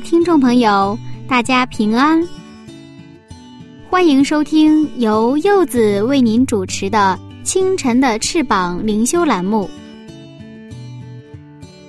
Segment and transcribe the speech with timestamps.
[0.00, 2.22] 听众朋友，大家平安，
[3.88, 9.68] 欢迎收听由柚子为您主持的《清晨的翅膀》灵修栏目。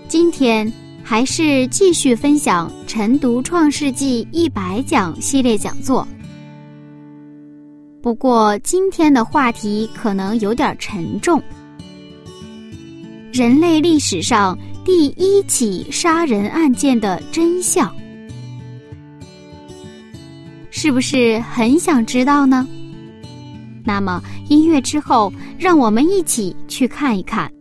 [0.07, 0.71] 今天
[1.03, 6.07] 还是继续分享《晨读创世纪》一百讲系列讲座，
[8.01, 11.41] 不过今天的话题可能有点沉重。
[13.33, 14.57] 人类历史上。
[14.87, 17.93] 第一起杀人案件的真相，
[20.71, 22.65] 是不是很想知道呢？
[23.83, 27.51] 那么音乐之后，让我们一起去看一看。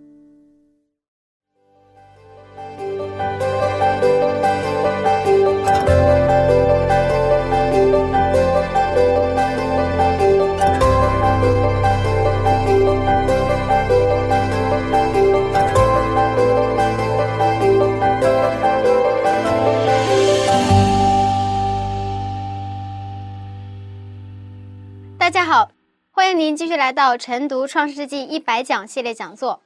[26.86, 29.60] 来到晨读《创世纪》一百讲系列讲座。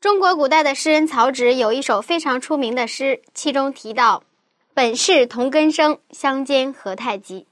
[0.00, 4.22] 中国古代的诗人曹植有一首非常出名的诗，其中提到
[4.72, 7.48] “本是同根生，相煎何太急”。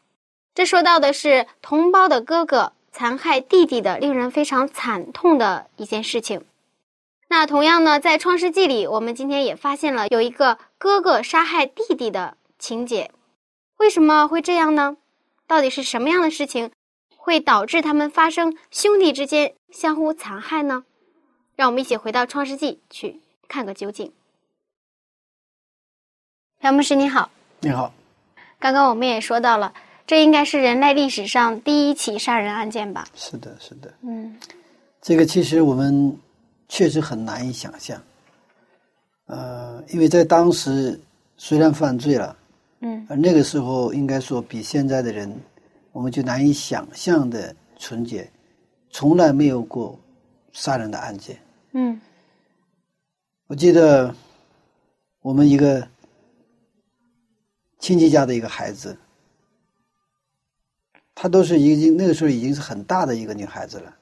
[0.54, 6.44] 这说到的是同胞的哥哥残害弟弟的令人非常惨痛的一件事情。
[7.26, 13.10] 那同样呢，在《创世纪》里，我们今天也发现了有一个哥哥杀害弟弟的情节。
[13.78, 14.96] 为什么会这样呢？
[15.48, 16.70] 到底是什么样的事情？
[17.26, 20.84] 会导致他们发生兄弟之间相互残害呢？
[21.56, 24.12] 让我们一起回到《创世纪》去看个究竟。
[26.60, 27.28] 朴牧师你好，
[27.58, 27.92] 你好。
[28.60, 29.74] 刚刚我们也说到了，
[30.06, 33.08] 这应该是人类历史上第一起杀人案件吧？
[33.16, 33.92] 是的，是的。
[34.02, 34.38] 嗯，
[35.02, 36.16] 这个其实我们
[36.68, 38.00] 确实很难以想象。
[39.26, 40.96] 呃，因为在当时
[41.36, 42.36] 虽然犯罪了，
[42.82, 45.36] 嗯，而那个时候应该说比现在的人。
[45.96, 48.30] 我们就难以想象的纯洁，
[48.90, 49.98] 从来没有过
[50.52, 51.40] 杀人的案件。
[51.72, 51.98] 嗯，
[53.46, 54.14] 我记得
[55.22, 55.88] 我们一个
[57.78, 58.94] 亲戚家的一个孩子，
[61.14, 63.96] 她都是已经那个时候已经是很大的一个女孩子了，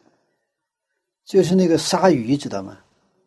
[1.25, 2.77] 就是那个鲨鱼，知道吗？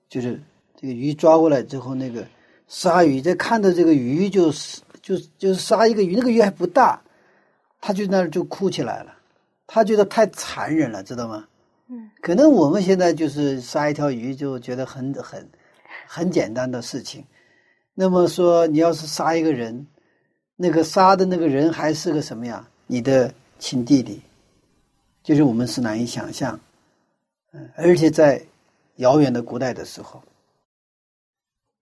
[0.09, 0.43] 就是
[0.75, 2.27] 这个鱼抓过来之后，那个
[2.67, 7.01] 鲨鱼，在看到这个鱼，就是就就是杀一个鱼，那个鱼还不大。
[7.79, 9.13] 他就那儿就哭起来了，
[9.65, 11.47] 他觉得太残忍了，知道吗？
[11.89, 15.49] 嗯，可能我们现在就是杀一条鱼就觉得很很
[16.05, 17.23] 很简单的事情，
[17.93, 19.87] 那么说你要是杀一个人，
[20.55, 22.67] 那个杀的那个人还是个什么呀？
[22.87, 24.21] 你的亲弟弟，
[25.23, 26.59] 就是我们是难以想象，
[27.53, 28.41] 嗯，而且在
[28.95, 30.21] 遥远的古代的时候，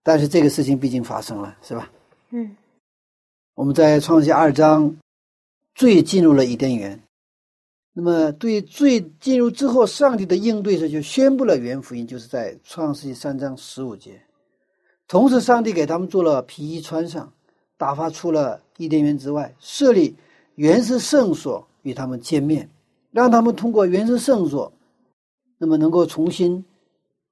[0.04, 1.90] 但是这个事情毕竟发生了，是吧？
[2.30, 2.56] 嗯，
[3.54, 4.96] 我们在创世二章。
[5.76, 6.98] 罪进入了伊甸园，
[7.92, 14.18] 那么对罪进入之后，上帝的应对是就宣布了原福音，就是在创世纪三章十五节。
[15.06, 17.30] 同时，上帝给他们做了皮衣穿上，
[17.76, 20.16] 打发出了伊甸园之外，设立
[20.54, 22.70] 原始圣所与他们见面，
[23.10, 24.72] 让他们通过原始圣所，
[25.58, 26.64] 那么能够重新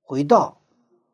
[0.02, 0.54] 回到，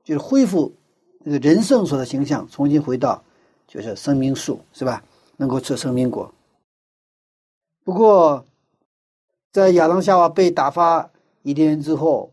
[0.03, 0.75] 就是恢复
[1.21, 3.23] 那个人圣所的形象，重新回到
[3.69, 5.05] 就是生命树，是吧？
[5.37, 6.29] 能够吃生命果。
[7.91, 8.47] 不过，
[9.51, 11.11] 在亚当夏娃被打发
[11.43, 12.33] 伊甸园之后，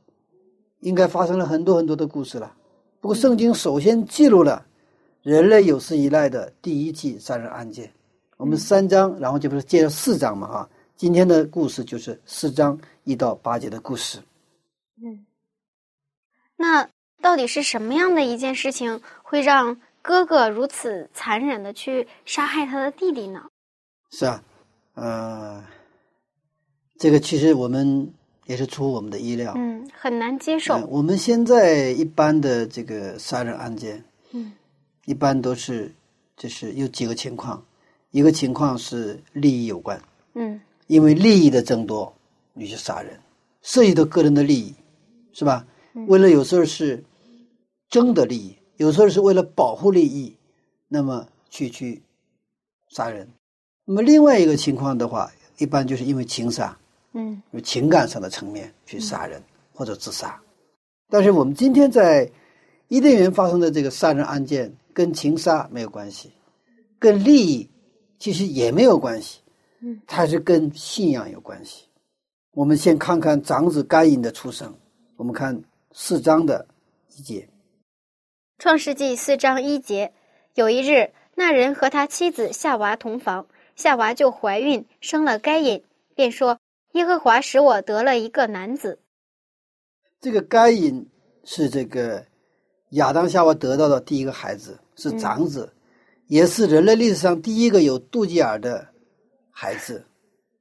[0.82, 2.56] 应该发生了很多很多的故事了。
[3.00, 4.64] 不过，圣经首先记录了
[5.24, 7.92] 人类有史以来的第一起杀人案件。
[8.38, 10.48] 我们三章，然后就不是接着四章嘛？
[10.48, 14.20] 哈，今天的故事就是四章一到八节的故事。
[15.02, 15.26] 嗯，
[16.56, 16.88] 那
[17.20, 23.44] 到底是什么样的一件事情会让哥哥如此残忍的去杀害他的弟弟呢？
[24.12, 24.44] 是啊。
[24.98, 25.64] 呃，
[26.98, 28.12] 这个其实我们
[28.48, 30.76] 也是出乎我们的意料，嗯，很难接受。
[30.88, 34.52] 我们现在一般的这个杀人案件，嗯，
[35.06, 35.94] 一般都是
[36.36, 37.64] 就是有几个情况，
[38.10, 40.02] 一个情况是利益有关，
[40.34, 42.12] 嗯，因为利益的争夺，
[42.54, 43.20] 你去杀人，
[43.62, 44.74] 涉及到个人的利益，
[45.32, 45.64] 是吧？
[46.08, 47.04] 为了有时候是
[47.88, 50.36] 争的利益，有时候是为了保护利益，
[50.88, 52.02] 那么去去
[52.90, 53.30] 杀人。
[53.90, 56.78] 那么另外一个情况的话，一般就是因为情杀，
[57.14, 59.42] 嗯有情感上的层面去杀人
[59.74, 60.38] 或者自杀。
[61.08, 62.30] 但是我们今天在
[62.90, 66.34] 伊甸园发生的这个杀人案件，跟情杀没有关系，
[67.00, 67.70] 跟利益
[68.20, 69.40] 其实也没有关系，
[69.80, 71.86] 嗯，它是跟信仰有关系。
[72.52, 74.74] 我们先看看长子该隐的出生，
[75.16, 75.64] 我们看
[75.94, 76.68] 四章的
[77.16, 77.48] 一节。
[78.58, 80.12] 创世纪四章一节，
[80.56, 85.84] 有一日，那人和他妻子夏娃同房，夏娃就怀孕，生了该隐，
[86.16, 86.60] 便说
[86.94, 88.98] ：“耶和华使我得了一个男子。
[90.20, 91.08] 这个该隐
[91.44, 92.26] 是这个
[92.90, 95.72] 亚当夏娃得到的第一个孩子，是长子，
[96.26, 98.88] 也是人类历史上第一个有肚脐眼的
[99.52, 100.04] 孩子。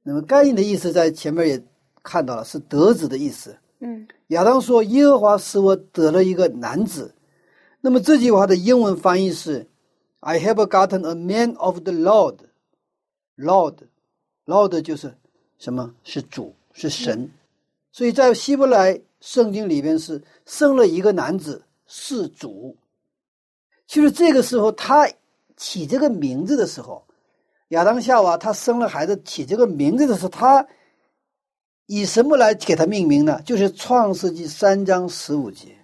[0.03, 1.63] 那么该隐的意思在前面也
[2.03, 7.15] 看到了，是得子的意思。”嗯亚当说：“耶和华使我得了一个男子。”
[7.81, 9.67] 那么这句话的英文翻译是
[10.19, 12.35] ：“I have gotten a man of the Lord。
[13.37, 15.15] Lord，Lord 就是
[15.57, 15.93] 什么？
[16.03, 17.29] 是主，是神。
[17.91, 22.75] 所以在希伯来圣经里边是生了一个男子，是主。
[23.87, 25.09] 其实这个时候他
[25.55, 27.05] 起这个名字的时候，
[27.69, 30.67] 亚当夏娃他生了孩子起这个名字的时候，他
[31.85, 33.41] 以什么来给他命名呢？
[33.43, 35.77] 就是创世纪三章十五节，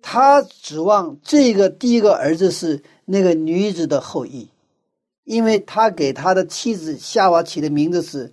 [0.00, 4.48] 他指望这个第一个儿子是那个女子的后裔，
[5.24, 8.32] 因为他给他的妻子夏娃起的名字是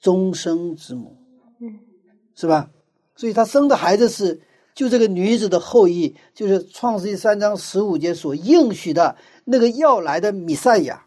[0.00, 1.16] 终生之母，
[1.60, 1.78] 嗯，
[2.34, 2.70] 是吧？
[3.14, 4.40] 所以他生的孩子是
[4.74, 9.14] 就这个女子的后裔，就是创世纪三章十五节所应许的
[9.44, 11.04] 那个要来的弥赛亚。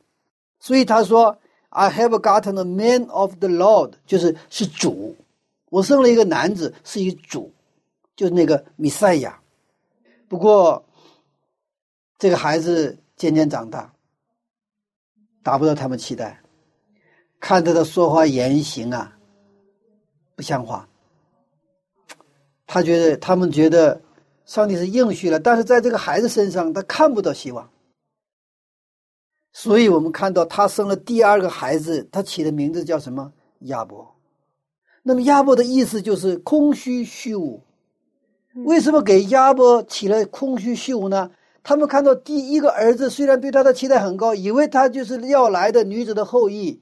[0.60, 1.38] 所以他说
[1.70, 5.16] ：“I have gotten a man of the Lord，就是是主。
[5.70, 7.52] 我生了一个男子，是一个主，
[8.16, 9.42] 就是那个弥赛亚。
[10.28, 10.86] 不过，
[12.18, 13.94] 这个孩子渐渐长大，
[15.46, 16.42] 达不到他们期待，
[17.40, 19.16] 看他的说话言行啊，
[20.36, 20.90] 不像话。
[22.66, 24.02] 他觉得他们觉得
[24.46, 27.70] 上帝是应许了，但是在这个孩子身上，他看不到希望。
[29.54, 33.32] 所以我们看到他生了第二个孩子，他起的名字叫什么？
[33.60, 34.16] 亚伯。
[35.04, 37.62] 那么亚伯的意思就是空虚虚无。
[38.66, 41.30] 为什么给亚伯起了空虚虚无呢？
[41.68, 46.80] 他们看到第一个儿子虽然对他的期待很高，以为他就是要来的女子的后裔，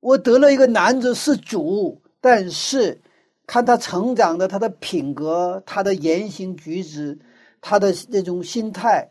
[0.00, 3.00] 我得了一个男子是主，但是
[3.46, 7.16] 看他成长的他的品格、他的言行举止、
[7.60, 9.08] 他的那种心态，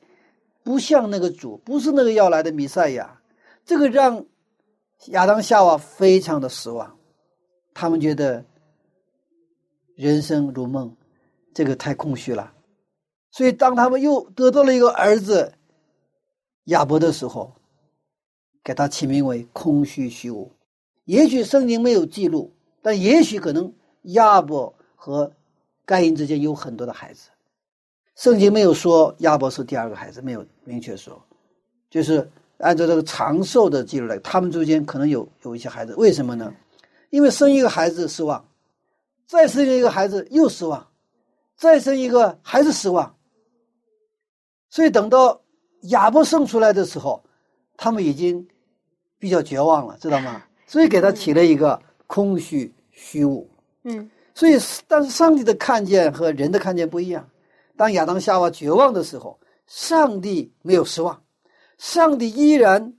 [0.61, 3.21] 不像那个主，不是那个要来的弥赛亚，
[3.63, 4.25] 这个让
[5.05, 6.97] 亚当夏娃非常的失望。
[7.73, 8.43] 他们觉得
[9.95, 10.93] 人生如梦，
[11.53, 12.51] 这个太空虚了。
[13.31, 15.53] 所以，当他们又得到了一个儿子
[16.65, 17.53] 亚伯的时候，
[18.61, 20.51] 给他起名为空虚虚无。
[21.05, 25.31] 也许圣经没有记录，但也许可能亚伯和
[25.85, 27.29] 该隐之间有很多的孩子。
[28.15, 31.19] 圣经没有说亚伯是第二个孩子，没有明确说，
[31.89, 35.95] 就是按照这个长寿的记录来，他们之间可能有有一些孩子。
[35.95, 36.53] 为什么呢？
[37.09, 38.45] 因为生一个孩子失望，
[39.25, 40.85] 再生一个孩子又失望，
[41.55, 43.15] 再生一个还是失望。
[44.71, 45.39] 所以等到
[45.89, 47.23] 亚伯生出来的时候，
[47.77, 48.47] 他们已经
[49.19, 50.41] 比较绝望了，知道吗？
[50.65, 53.47] 所以给他起了一个空虚虚无。
[53.83, 57.29] 嗯所以，但是上帝的看见和人的看见不一样。
[57.75, 59.37] 当亚当夏娃绝望的时候，
[59.67, 61.21] 上帝没有失望，
[61.77, 62.93] 上帝依然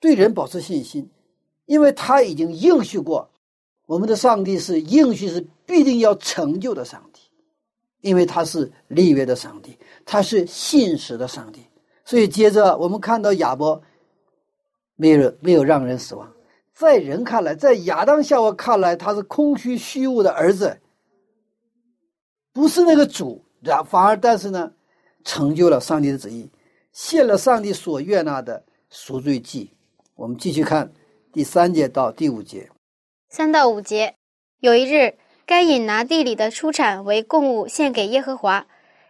[0.00, 1.10] 对人保持信心，
[1.66, 3.30] 因为他已经应许过，
[3.84, 7.11] 我们的上帝是应许是必定要成就的上帝，
[8.02, 11.66] 因为他是立约的上帝，他是信实的上帝。
[12.04, 13.80] 所以，接着我们看到亚伯
[14.96, 16.30] 没有没有让人死亡。
[16.74, 20.80] 在人看来，在亚当夏娃看来，他是空虚虚无的儿子，
[22.52, 24.72] 不是那个主，然反而但是呢，
[25.22, 26.50] 成就了上帝的旨意，
[26.92, 29.70] 献了上帝所悦纳的赎罪祭。
[30.16, 30.92] 我们继续看
[31.32, 32.68] 第三节到第五节。
[33.28, 34.14] 三到五节，
[34.58, 38.66] 有一日，该隐拿地里的出产为供物献给耶和华，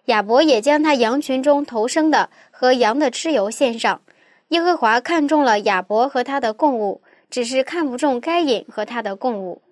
[0.06, 4.00] 亚伯也将他羊群中头生的和羊的蚩尤献上。
[4.48, 9.62] 耶和华看中了亚伯和他的供物，只是看不中该隐和他的供物。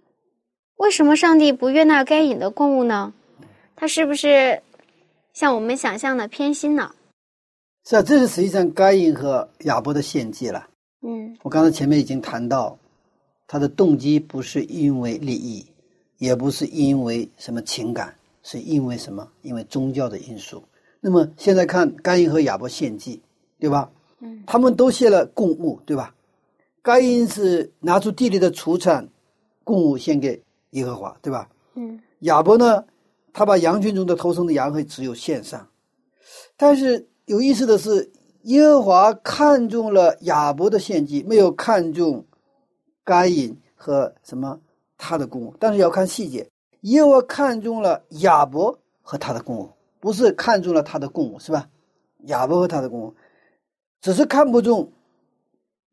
[0.76, 3.12] 为什么上帝不悦纳该隐的供物呢？
[3.76, 4.62] 他是不是
[5.32, 6.94] 像我们想象的偏心呢？
[7.86, 10.66] 是啊，这是实际上该隐和亚伯的献祭了。
[11.02, 12.78] 嗯我刚才前面已经谈到，
[13.46, 15.66] 他的动机不是因为利益，
[16.20, 19.26] 也不是因为什么情感，是因为什么？
[19.40, 20.62] 因为宗教的因素。
[21.00, 23.22] 那么现在看甘因和亚伯献祭，
[23.58, 23.90] 对吧？
[24.20, 26.14] 嗯，他们都献了供物，对吧？
[26.82, 29.08] 甘因是拿出地里的出产
[29.64, 31.48] 供物献给耶和华，对吧？
[31.74, 32.84] 嗯，亚伯呢，
[33.32, 35.66] 他把羊群中的头生的羊和只有献上，
[36.58, 38.12] 但是有意思的是，
[38.42, 42.26] 耶和华看中了亚伯的献祭，没有看中
[43.04, 44.60] 该隐和什么
[45.00, 45.54] 他的公物。
[45.58, 46.46] 但是要看细节，
[46.82, 51.68] 耶和华看中了亚伯和他的公物，不是看中了他的公物，是吧？
[52.26, 53.14] 亚伯和他的公物，
[54.02, 54.92] 只是看不中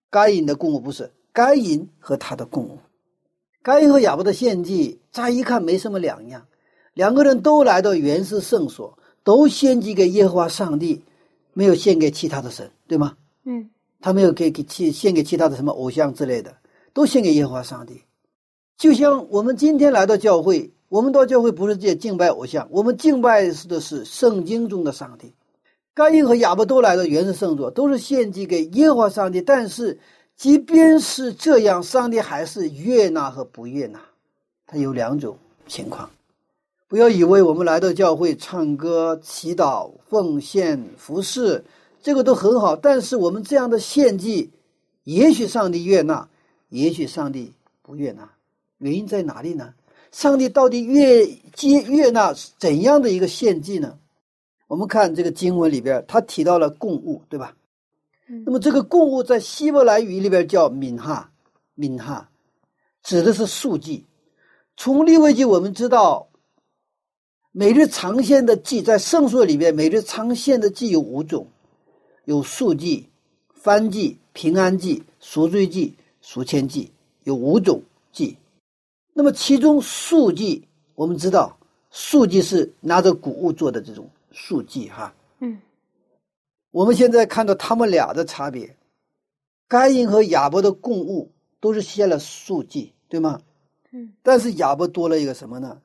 [0.09, 2.79] 该隐的公物，不是该隐和他的公物。
[3.63, 6.45] 该隐和亚伯的献祭，乍一看没什么两样，
[6.93, 11.03] 两个人都来到原始圣所，都献祭给耶和华上帝，
[11.53, 13.17] 没有献给其他的神，对吗？
[13.43, 16.55] 嗯，他没有给给献献给其他的什么偶像之类的，
[16.93, 18.03] 都献给耶和华上帝。
[18.77, 25.33] 就像我们今天来到教会，我们到教会不是借敬拜偶像，我们敬拜的是圣经中的上帝。
[25.93, 29.99] 该隐和亚伯都来到原始圣座，都是献祭给耶和华上帝，但是。
[30.37, 33.99] 即便是这样，上帝还是悦纳和不悦纳，
[34.67, 36.11] 他有两种情况。
[36.87, 41.65] 不要以为我们来到教会唱歌、祈祷、奉献、服侍，
[42.03, 42.75] 这个都很好。
[42.75, 44.51] 但是我们这样的献祭，
[45.05, 46.29] 也许上帝悦纳，
[46.69, 48.29] 也许上帝不悦纳。
[48.77, 49.73] 原因在哪里呢？
[50.11, 53.97] 上帝到底悦接悦纳怎样的一个献祭呢？
[54.67, 57.55] 我们看这个经文里边，他提到了供物，对吧？
[58.45, 61.31] 那么这个供物在希伯来语里边叫敏哈，
[61.75, 62.29] 敏哈，
[63.01, 64.05] 指的是数祭。
[64.75, 66.27] 从立位记我们知道，
[67.51, 71.47] 每日长献的祭在圣所里边，每日长献的祭有五种，
[72.25, 73.09] 有数祭、
[73.53, 76.91] 翻祭、平安祭、赎罪祭、赎愆祭，
[77.23, 77.81] 有五种
[78.11, 78.37] 祭。
[79.17, 81.57] 那么其中数祭，我们知道
[81.89, 85.59] 数祭是拿着谷物做的这种数祭，哈，嗯。
[86.69, 88.77] 我们现在看到他们俩的差别，
[89.67, 93.41] 该隐和亚伯的供物都是献了素祭，对吗？
[93.91, 94.13] 嗯。
[94.21, 95.81] 但是亚伯多了一个什么呢？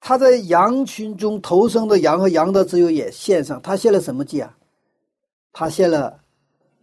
[0.00, 4.56] 他在羊群中头生的羊和羊的自由也献上，他献了什么祭啊？
[5.52, 6.18] 他献了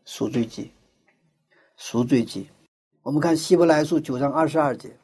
[0.06, 0.70] 赎罪祭。
[1.76, 2.48] 赎罪祭，
[3.02, 4.96] 我们看希伯来书九章二十二节。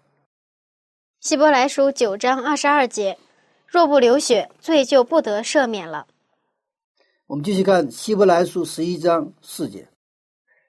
[1.23, 3.17] 希伯来书九章二十二节，
[3.65, 6.05] 若不流血，罪就不得赦免了。
[7.27, 9.87] 我们继续看希伯来书十一章四节。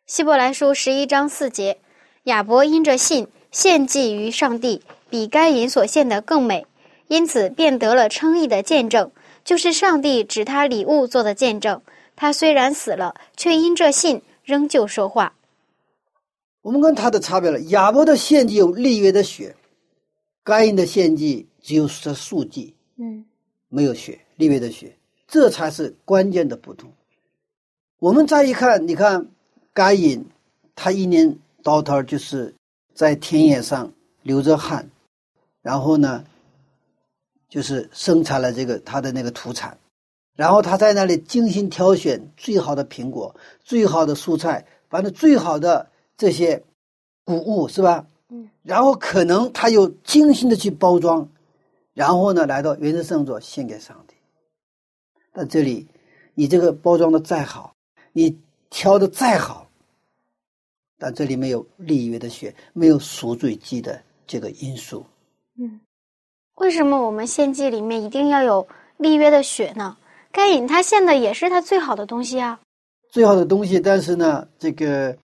[0.07, 1.81] 希伯来书十一章四节，
[2.23, 4.81] 亚伯因着信献祭于上帝，
[5.11, 6.65] 比该隐所献的更美，
[7.09, 9.11] 因此便得了称义的见证，
[9.45, 11.83] 就是上帝指他礼物做的见证。
[12.15, 15.35] 他虽然死了，却因这信仍旧说话。
[16.63, 19.57] 我们跟他的差别了，亚伯的献祭有立约的血，
[20.45, 23.25] 该隐的献祭只有是素祭，嗯，
[23.71, 24.95] 没有血，立约的血。
[25.27, 26.93] 这才是关键的不同。
[27.99, 29.27] 我们再一看，你看，
[29.73, 30.27] 该隐
[30.77, 32.55] 他一年到头就是
[32.95, 33.91] 在田野上
[34.23, 34.91] 流着汗，
[35.63, 36.25] 然后呢，
[37.49, 39.79] 就是生产了这个他的那个土产，
[40.37, 43.35] 然后他在那里精心挑选最好的苹果、
[43.65, 46.63] 最好的蔬菜，反正最好的这些
[47.25, 48.07] 谷物，是吧？
[48.31, 48.49] 嗯。
[48.62, 51.28] 然后可能他又精心的去包装，
[51.93, 54.14] 然后呢，来到原始圣座献给上帝。
[55.33, 55.87] 但这里，
[56.35, 57.75] 你这个包装的再好，
[58.12, 58.38] 你
[58.71, 59.69] 挑的再好，
[60.99, 65.04] 但这里没有立约的血，没有赎罪祭的这个因素。
[65.59, 65.81] 嗯，
[66.54, 68.66] 为什么我们献祭里面一定要有
[68.97, 69.97] 立约的血呢？
[70.31, 72.61] 该隐他献的也是他最好的东西啊，
[73.11, 73.81] 最好的东西。
[73.81, 75.16] 但是呢，这个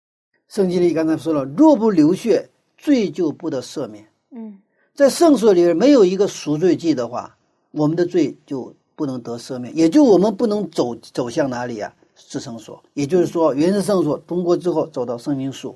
[0.49, 2.50] 圣经里刚才说了，若不流血，
[2.81, 4.05] 罪就不得赦免。
[4.31, 4.59] 嗯，
[4.95, 7.37] 在圣所里面没有一个赎罪祭的话，
[7.71, 8.75] 我们的罪就。
[8.97, 11.91] 不能得赦免，也就我们不能走走向哪里啊？
[12.15, 15.75] 至圣所，也就是说，原始圣所通过之后走到圣灵树。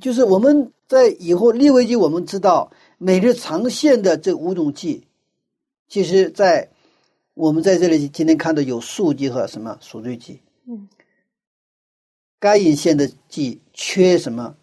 [0.00, 5.06] 就是我们在以后立位记，我们知道每日长线的这五种祭，
[5.88, 6.70] 其实，在
[7.34, 10.40] 我们在这里今天看到有素祭和什么赎罪祭。
[10.64, 10.88] 嗯，
[12.38, 14.54] 该隐献的祭缺什么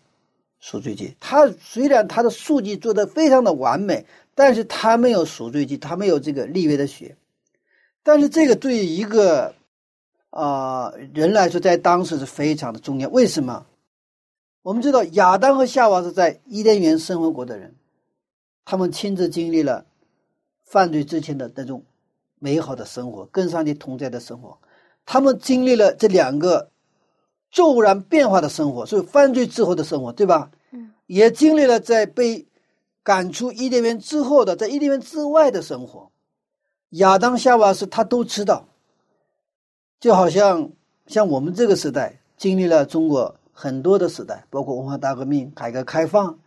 [0.60, 1.16] 赎罪祭？
[1.20, 7.16] 他虽然他的数据做的非常的完美，但是他没有赎罪祭，他没有这个立约的血。
[8.04, 9.54] 但是这个对于一个
[10.30, 13.10] 啊人来说，在当时是非常的重要。
[13.10, 13.66] 为什么？
[14.64, 17.76] 我们知道亚当和夏娃是在伊甸园生活过的人，
[18.66, 19.86] 他们亲自经历了
[20.64, 21.84] 犯罪之前的那种
[22.40, 24.58] 美好的生活，跟上帝同在的生活。
[25.06, 26.70] 他们经历了这两个
[27.58, 30.52] 骤然变化的生活，所以犯罪之后的生活，对吧？
[30.70, 30.92] 嗯。
[31.08, 32.46] 也经历了在被
[33.02, 36.12] 赶出伊甸园之后的，在伊甸园之外的生活。
[36.92, 38.68] 亚当夏娃是他都知道，
[40.00, 40.70] 就好像
[41.08, 46.38] 像我们这个时代经历了中国很多的时代，包括文化大革命、改革开放，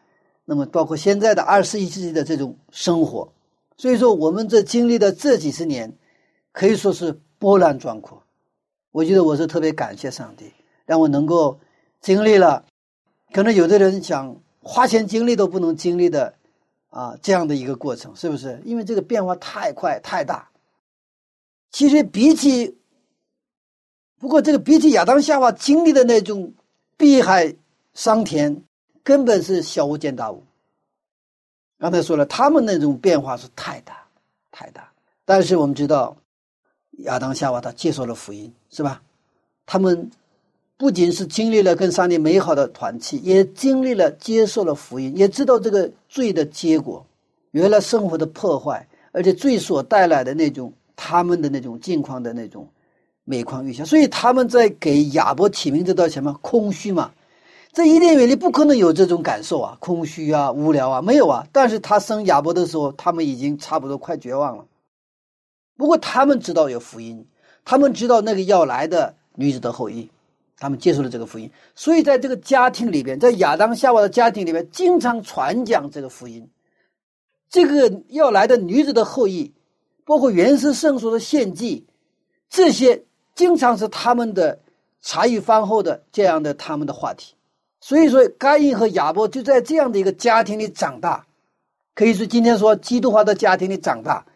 [0.45, 3.33] 那么包括现在的二十一世纪的这种生活。
[3.77, 5.93] 所以说，我们这经历的这几十年，
[6.53, 8.23] 可以说是波澜壮阔。
[8.93, 10.53] 我觉得我是特别感谢上帝，
[10.91, 11.61] 让我能够
[12.01, 12.65] 经历了，
[13.33, 16.35] 可能有的人想花钱经历都不能经历的。
[16.89, 18.61] 啊，这样的一个过程是不是？
[18.65, 20.51] 因为这个变化太快太大。
[21.71, 22.77] 其实比起，
[24.19, 26.53] 不过这个比起亚当夏娃经历的那种
[26.97, 27.55] 碧海
[27.95, 28.65] 桑田，
[29.05, 30.43] 根本是小巫见大巫。
[31.79, 34.05] 刚才说了，他们那种变化是太大
[34.51, 34.93] 太大。
[35.25, 36.17] 但是我们知道，
[37.05, 39.01] 亚当夏娃他接受了福音，是吧？
[39.65, 40.11] 他们。
[40.81, 47.05] 不仅是经历了跟上帝美好的团契，也经历了接受了福音，也知道这个罪的结果，
[47.51, 52.67] 原来生活的破坏，而且罪所带来的那种他们的那种境况的那种
[53.25, 53.85] 每况愈下。
[53.85, 56.33] 所以他们在给亚伯起名字叫什么？
[56.41, 57.13] 空虚嘛，
[57.73, 61.47] 在伊甸园里不可能有这种感受啊，空虚啊，无聊啊，没有啊。
[61.53, 64.65] 但是他生亚伯的时候，他们已经差不多快绝望了。
[65.77, 67.27] 不过他们知道有福音，
[67.67, 70.09] 他们知道那个要来的女子的后裔。
[70.61, 76.49] 他们接受了这个福音，所以在这个家庭里边，在亚当夏娃的家庭里边，经常传讲这个福音。
[77.49, 79.55] 这个要来的女子的后裔，
[80.05, 81.87] 包括原始圣所的献祭，
[82.51, 84.61] 这些经常是他们的
[85.01, 87.35] 茶余饭后的这样的他们的话题。
[87.81, 91.27] 所以说，该隐和亚伯就在这样的一个家庭里长大，
[91.95, 94.27] 可以说今天说基督化的家庭里长大，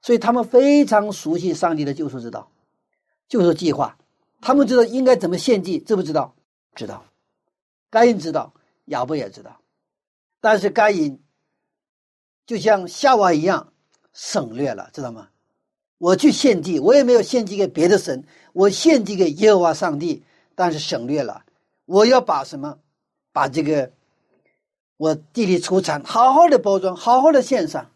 [0.00, 2.48] 所以他们非常熟悉上帝的救赎之道，
[3.28, 3.98] 救赎计划。
[4.42, 6.34] 他们知道应该怎么献祭，知不知道？
[6.74, 7.04] 知道，
[7.88, 8.52] 该隐知道，
[8.86, 9.60] 亚伯也知道，
[10.40, 11.22] 但是该隐
[12.44, 13.72] 就像夏娃一样
[14.12, 15.28] 省略了，知道吗？
[15.98, 20.24] 我去献祭，我也没有献祭给别的神，我献祭给耶和华上帝，
[20.56, 21.44] 但是省略了，
[21.84, 22.80] 我要把什么？
[23.32, 23.92] 把这个
[24.96, 27.90] 我地里出产好好的包装，好好的献上。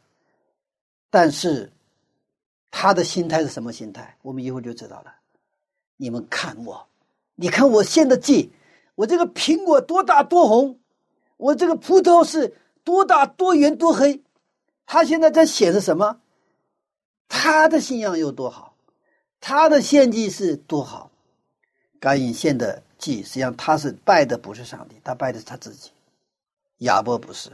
[1.11, 1.73] 但是
[2.71, 4.17] 他的心态是什么心态？
[4.23, 5.16] 我们一会儿就知道了。
[5.97, 6.87] 你们看我，
[7.35, 8.53] 你看我献的祭，
[8.95, 10.79] 我这个苹果多大多红，
[11.39, 12.55] 我这个葡萄是
[12.85, 14.23] 多大多圆多黑，
[14.85, 16.21] 他现在在显示什么？
[17.29, 18.75] 他的信仰有多好，
[19.41, 21.11] 他的献祭是多好。
[21.99, 25.91] 该隐献的祭，实际上他是拜的不是上帝，他拜的是他自己。
[26.79, 27.51] 亚伯不是，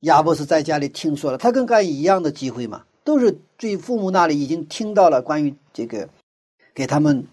[0.00, 6.08] 亚伯是在家里听说了，他跟该隐一样的机会嘛，都是对父母那里已经听到了关于这个，
[6.74, 7.26] 给他们。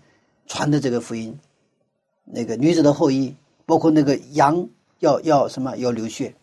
[0.49, 1.39] 传的这个福音，
[2.25, 3.35] 那个女子的后裔，
[3.67, 6.35] 包括那个羊要要什么要流血，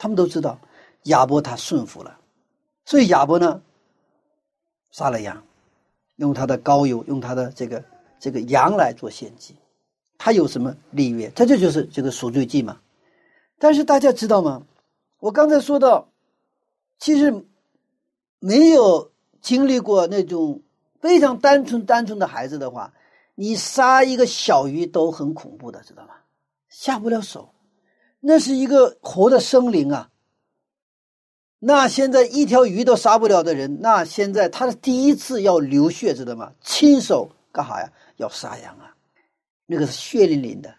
[0.00, 0.58] 他们都知道。
[1.04, 2.18] 亚伯他顺服了，
[2.84, 3.62] 所以亚伯呢
[4.90, 5.40] 杀了羊，
[6.16, 7.84] 用他的膏油，用他的这个
[8.18, 9.54] 这个羊来做献祭。
[10.18, 11.30] 他有什么立约？
[11.30, 12.80] 他这就是这个赎罪祭嘛。
[13.58, 14.66] 但是大家知道吗？
[15.20, 16.08] 我刚才说到，
[16.98, 17.46] 其实
[18.40, 20.60] 没有经历过那种。
[21.06, 22.92] 非常单纯单纯的孩子的话，
[23.36, 26.14] 你杀一个小鱼都很恐怖的，知道吗？
[26.68, 27.54] 下不了手，
[28.18, 30.10] 那是一个活的生灵啊。
[31.60, 36.52] 那现在一条鱼都杀不了的人，那现在他的第一次要流血，知道吗？
[36.60, 37.92] 亲手干啥呀？
[38.16, 38.96] 要杀羊啊，
[39.66, 40.74] 那个是血淋淋的。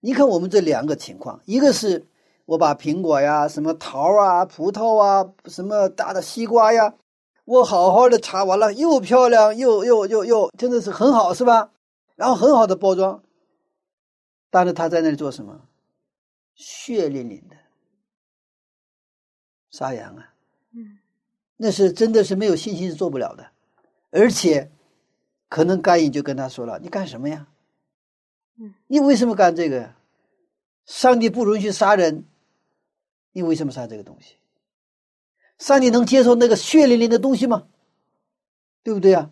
[0.00, 2.04] 你看我们这两个情况，一个是
[2.46, 6.94] 我把苹果呀、什么桃啊、葡萄啊、什么大的西瓜呀。
[7.50, 11.72] 我好好的查完了，又漂亮又又又又，真的是很好，是吧？
[12.14, 13.24] 然后很好的包装，
[14.50, 15.66] 但是他在那里做什么？
[16.54, 17.56] 血淋淋的
[19.68, 20.32] 杀羊啊！
[20.72, 20.98] 嗯，
[21.56, 23.50] 那是真的是没有信心是做不了的，
[24.10, 24.70] 而且
[25.48, 27.48] 可能甘隐就跟他说了：“你干什么呀？
[28.60, 29.92] 嗯，你为什么干这个？
[30.86, 32.24] 上帝不允许杀人，
[33.32, 34.36] 你为什么杀这个东西？”
[35.60, 37.64] 上帝能接受那个血淋淋的东西吗？
[38.82, 39.30] 对不对啊？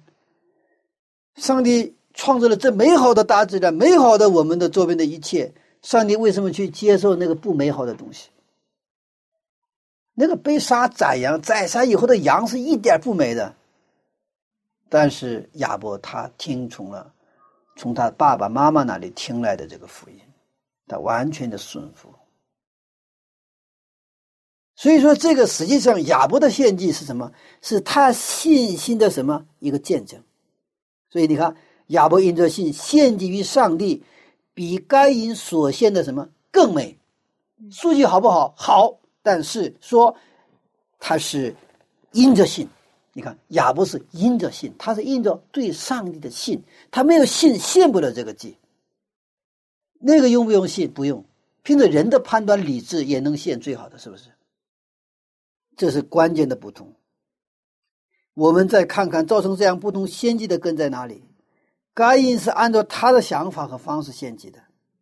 [1.37, 8.29] 上帝创造了这美好的大自然，美好的我们的周边的一切，上帝为什么去接受那个不美好的东西？
[10.13, 13.55] 那个被杀宰羊，宰杀以后的羊是一点不美的。
[14.91, 17.13] 但是亚伯他听从了
[17.77, 20.21] 从他爸爸妈妈那里听来的这个福音，
[20.87, 22.13] 他完全的顺服。
[24.81, 27.33] 所以说，这个实际上亚伯的献祭是什么？
[27.61, 30.23] 是他信心的什么一个见证？
[31.11, 31.57] 所以你看，
[31.89, 34.05] 亚伯因着信献祭于上帝，
[34.55, 36.97] 比该隐所献的什么更美，
[37.73, 38.55] 数据好不好？
[38.57, 40.15] 好，但是说
[41.01, 41.57] 他是
[42.13, 42.69] 因着信。
[43.13, 46.63] 你看，亚伯是因着信，他是因着对上帝的信，
[46.93, 48.57] 他没有信，献不了这个祭。
[49.99, 50.89] 那个用不用信？
[50.89, 51.25] 不用，
[51.65, 54.27] 凭着人的判断理智也能献最好的，是不是？
[55.79, 56.93] 这是关键的不同。
[58.35, 61.25] 我们再看看造成这样不同献祭的根在哪里？
[61.95, 64.61] 该隐是按照他的想法和方式献祭的，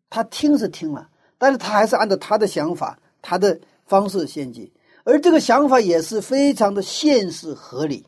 [0.08, 4.72] 他听是听了，但是他还是按照他的想法、他的方式献祭。
[5.04, 8.06] 而这个想法也是非常的现实合理。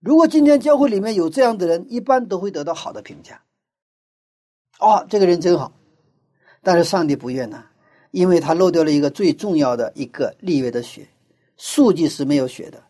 [0.00, 3.40] 如果今天教会里面有这样的人，一般都会得到好的评价。
[4.80, 5.72] 哦，这个人真好。
[6.62, 7.64] 但是上帝不愿呐，
[8.10, 11.06] 因为他漏掉了一个最重要的一个立约的血，
[11.56, 12.84] 数据是没有学的。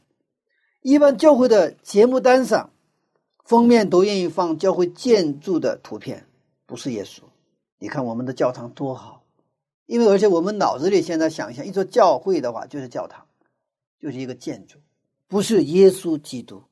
[0.83, 2.71] 一般教会的节目单上，
[3.45, 6.27] 封面都愿意放教会建筑的图片，
[6.67, 7.21] 不是耶稣。
[7.79, 9.23] 你看我们的教堂多好。
[9.87, 13.27] 因为而且我们脑子里现在想象，一座教会的话就是教堂，
[14.01, 14.79] 就是一个建筑，
[15.29, 16.63] 不是耶稣基督。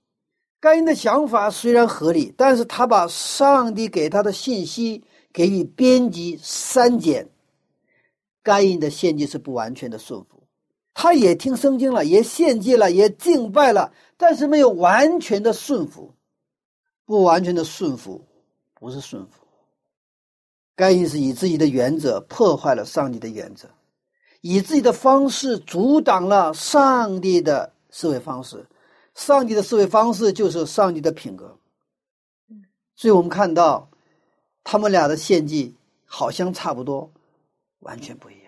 [0.58, 7.28] 该隐的想法虽然合理，但是他把上帝给他的信息给予编辑删减。
[8.42, 10.31] 该隐的献祭是不完全的顺服，
[10.94, 16.14] 他也听圣经了，也献祭了，也敬拜了，但是没有完全的顺服。
[17.04, 18.24] 不完全的顺服，
[18.74, 19.42] 不是顺服。
[20.74, 23.68] 该隐是以自己的原则破坏了上帝的原则，
[24.40, 28.66] 以自己的方式阻挡了上帝的思维方式。
[29.14, 31.58] 上帝的思维方式就是上帝的品格。
[32.96, 33.90] 所以我们看到
[34.64, 35.74] 他们俩的献祭
[36.06, 37.10] 好像差不多，
[37.80, 38.41] 完全不一样。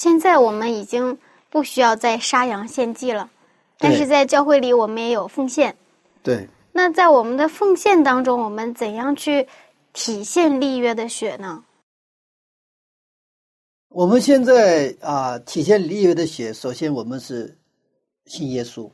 [0.00, 1.18] 嗯，现在我们已经
[1.50, 3.30] 不需要再杀羊献祭了，
[3.78, 5.76] 但是在教会里我们也有奉献。
[6.22, 6.48] 对。
[6.72, 9.46] 那在我们的奉献当中，我们怎样去？
[9.92, 11.64] 体现立约的血呢？
[13.88, 17.58] 我们现在啊，体现立约的血，首先我们是
[18.26, 18.88] 信耶稣，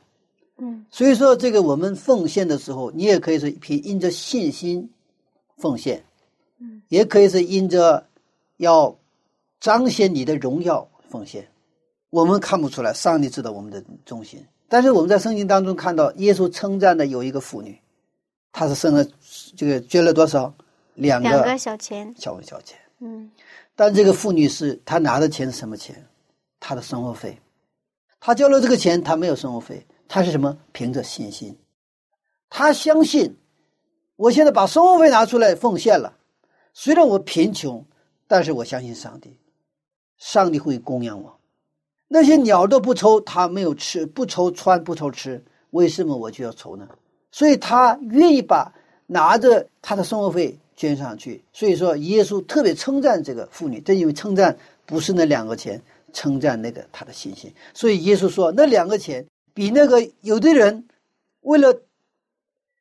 [0.57, 4.89] 嗯，所以说这个我们奉献的时候，你也可以是凭因着信心
[5.57, 6.03] 奉献，
[6.57, 8.03] 嗯，也可以是因着
[8.57, 8.97] 要
[9.59, 11.47] 彰显你的荣耀奉献。
[12.09, 17.77] 我们看不出来，上帝知道我们的忠心，但是我们在圣经当中看到，耶稣称赞的有一个妇女，
[18.51, 19.05] 她是生了
[19.55, 20.53] 这个捐了多少？
[20.95, 22.77] 两个小钱，小小钱。
[22.99, 23.29] 嗯，
[23.75, 26.03] 但这个妇女是她拿的钱是什么钱？
[26.59, 27.37] 她的生活费。
[28.19, 30.57] 她交了这个钱，她没有生活费，她是什么？
[30.71, 31.55] 凭着信心，
[32.49, 33.37] 她相信，
[34.15, 36.17] 我现在把生活费拿出来奉献了，
[36.73, 37.85] 虽然我贫穷，
[38.27, 39.37] 但是我相信上帝，
[40.17, 41.39] 上帝会供养我。
[42.07, 46.87] 那些鸟都不愁，他没有吃，不愁穿，不愁吃，为什么我就要愁呢？
[47.31, 48.73] 所以他愿意把
[49.05, 50.57] 拿着他的生活费。
[50.77, 55.81] 捐上去，所以说耶稣特别称赞这个妇女，正因为称赞不是那两个钱，
[56.13, 57.51] 称赞那个他的信心。
[57.73, 59.25] 所以耶稣说，那两个钱
[59.55, 60.87] 比那个有的人
[61.41, 61.81] 为了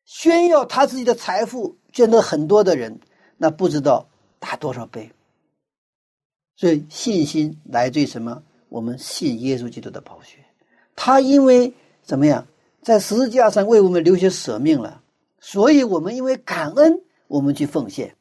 [0.05, 3.01] 炫耀他自己的财富捐的很多的人，
[3.39, 4.07] 那不知道
[4.39, 5.11] 大多少倍。
[6.57, 8.43] 所以信心来自于什么？
[8.69, 10.39] 我们信耶稣基督的宝血，
[10.97, 12.45] 他因为怎么样，
[12.83, 15.01] 在十字架上为我们流血舍命了，
[15.41, 17.01] 所以我们因为感恩。
[17.29, 18.15] 我们去奉献，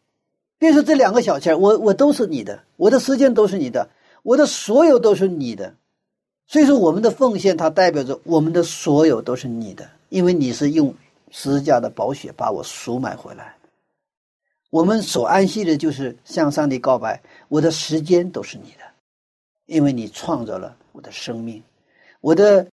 [0.58, 3.88] 别说这两个小钱我我都是你的，我的时间都是你的，
[4.24, 5.76] 我的所有都是你的，
[6.48, 10.92] 所以说我们的奉献，它代表着我们的所有都是你的，因为你是用
[11.30, 13.55] 十字架的宝血把我赎买回来。
[14.76, 18.84] 我们所安息的就是向上帝告白，我的时间都是你的，
[19.68, 21.64] 因为你创造了我的生命，
[22.20, 22.68] 我的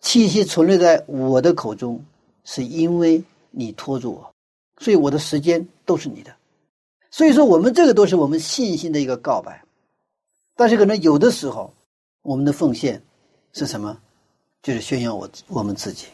[0.00, 2.02] 气息存留在我的口中，
[2.44, 4.34] 是因为你托住我。
[4.78, 6.34] 所以我的时间都是你的，
[7.10, 9.62] 所以说我们这个都是我们信心的一个告白，
[10.56, 11.70] 但是可能有的时候，
[12.22, 12.98] 我们的奉献
[13.52, 13.94] 是什么？
[14.62, 16.06] 就是炫耀我我们自己，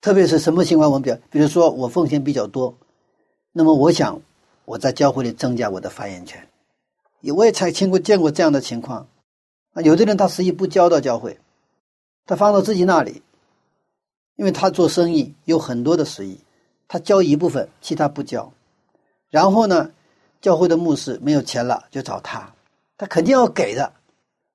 [0.00, 0.90] 特别是什么情况？
[0.90, 2.76] 我们比，比如说我奉献比较多，
[3.56, 4.20] 那么我想
[4.66, 6.46] 我在教会里增加我的发言权，
[7.20, 9.06] 也我也才听过见过这样的情况，
[9.72, 11.38] 啊，有的人他实际不交到教会，
[12.26, 13.22] 他放到自己那里，
[14.34, 16.40] 因为他做生意有很多的实意。
[16.86, 18.52] 他交一部分，其他不交。
[19.30, 19.90] 然后呢，
[20.40, 22.52] 教会的牧师没有钱了，就找他，
[22.98, 23.92] 他肯定要给的。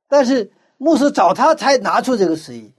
[0.07, 2.71] 但是牧师找他才拿出这个十亿，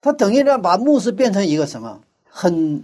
[0.00, 2.82] 他等于让把牧师变成一个什么很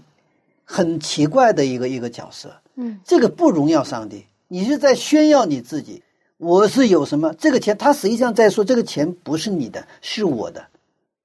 [0.65, 2.55] 很奇怪的一个一个角色。
[2.75, 6.03] 嗯，这个不荣耀上帝，你是在炫耀你自己。
[6.39, 10.67] 我是有什么这个钱，他实际上在说这个钱不是你的，是我的，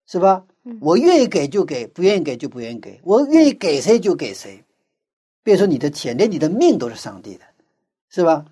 [0.06, 0.44] 是吧？
[0.82, 3.00] 我愿意给就给，不愿意给就不愿意给。
[3.04, 4.64] 我愿意给谁就给谁，
[5.42, 7.46] 别说你的钱，连你的命都是上帝的，
[8.10, 8.46] 是吧？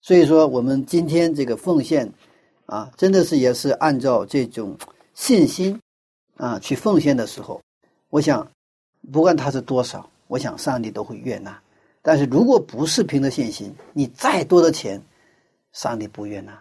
[0.00, 2.12] 所以说，我们今天这个奉献
[2.66, 4.76] 啊，真的是也是按照这种
[5.14, 5.80] 信心
[6.36, 7.62] 啊去奉献的时候，
[8.10, 8.50] 我想，
[9.12, 11.60] 不管它是多少，我想上帝都会悦纳。
[12.02, 15.02] 但是如果不是凭着信心，你再多的钱，
[15.72, 16.58] 上帝不悦纳，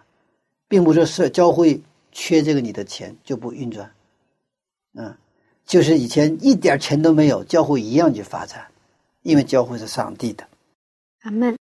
[0.68, 1.82] 并不是是教会
[2.12, 3.90] 缺这个你的钱就不运转，
[4.94, 5.16] 嗯，
[5.66, 8.66] 就是以前一点钱都没有，教会一样去发展，
[9.24, 10.48] 因为教会是上帝的。
[11.24, 11.57] 阿门。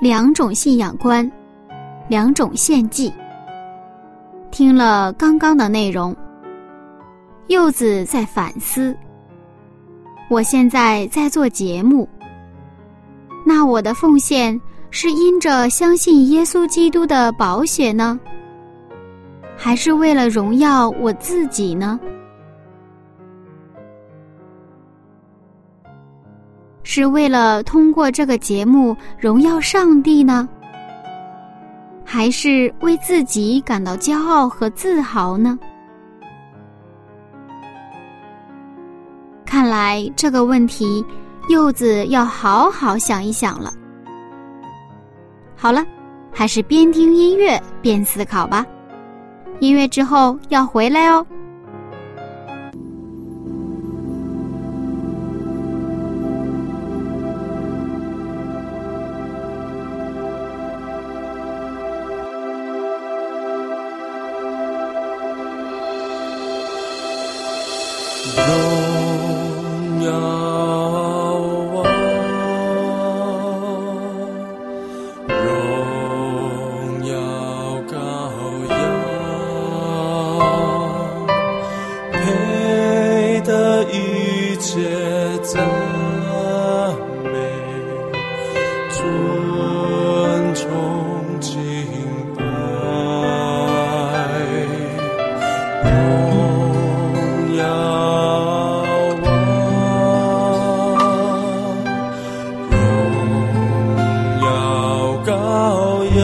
[0.00, 1.30] 两种信仰观，
[2.08, 3.12] 两种献祭。
[4.50, 6.14] 听了刚刚的内容，
[7.48, 8.96] 柚子在反思：
[10.28, 12.08] 我现在在做节目，
[13.44, 14.58] 那我的奉献
[14.90, 18.18] 是因着相信耶稣基督的宝血呢，
[19.56, 21.98] 还是为了荣耀我自己呢？
[26.96, 30.48] 是为了通过这个节目荣耀上帝呢？
[32.06, 35.58] 还是为自己感到骄傲和自豪呢？
[39.44, 41.04] 看来这个问题，
[41.50, 43.70] 柚子要好好想一想了。
[45.54, 45.84] 好了，
[46.32, 48.64] 还是边听音乐边思考吧。
[49.60, 51.26] 音乐之后要回来哦。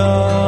[0.04, 0.41] Oh.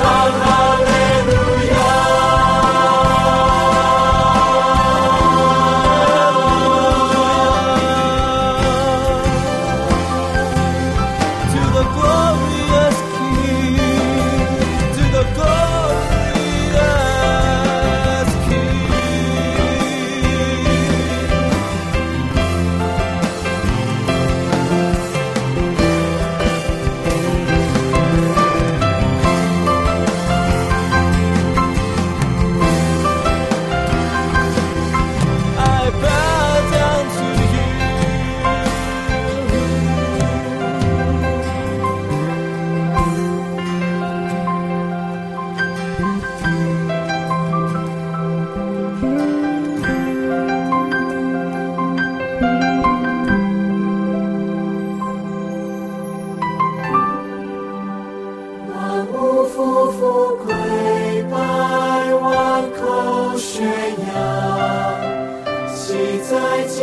[0.00, 0.89] Salvador.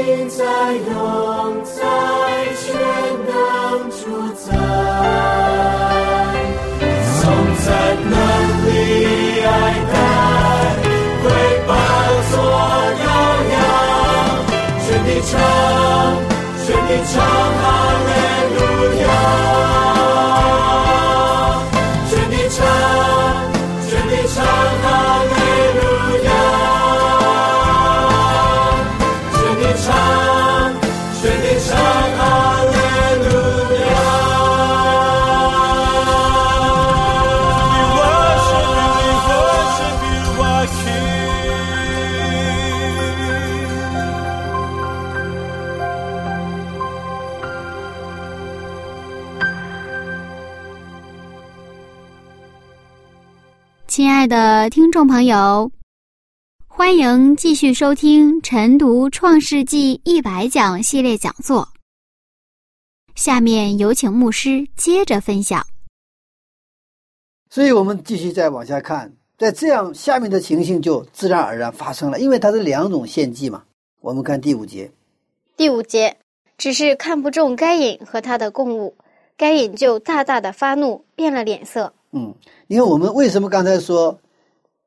[0.08, 1.87] in Zion.
[54.18, 55.72] 爱的听众朋友，
[56.66, 61.70] 欢迎继续收听晨读《创世纪一百讲》系列讲座。
[63.14, 65.64] 下面有请牧师接着分享。
[67.52, 73.66] 所以我们继续再往下看，在这样下面的情形就自然而然发生了，因为它是两种献祭嘛。
[74.02, 74.90] 我们看第五节，
[75.56, 76.18] 第五节
[76.58, 78.98] 只是看不中该隐和他的供物，
[79.38, 81.94] 该隐就大大的发怒，变了脸色。
[82.12, 82.34] 嗯，
[82.68, 84.18] 因为我们为什么刚才说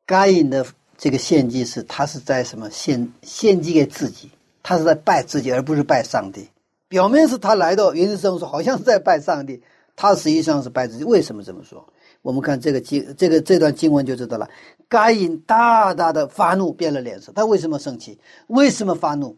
[0.06, 0.64] 该隐的
[0.96, 4.30] 这个献祭是他是在什么献献祭给自己，
[4.62, 6.48] 他是在拜自己，而不是拜上帝。
[6.88, 9.62] 表面是他来到原始生说好像是在拜上帝，
[9.94, 11.04] 他实际上是拜自己。
[11.04, 11.86] 为什么这么说？
[12.22, 14.48] 我们看这个经这个这段经文就知道了。
[14.88, 17.32] 该隐大大的发怒，变了脸色。
[17.32, 18.18] 他为什么生气？
[18.46, 19.36] 为什么发怒？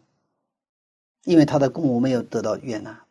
[1.25, 3.03] 因为他的供物没有得到悦纳，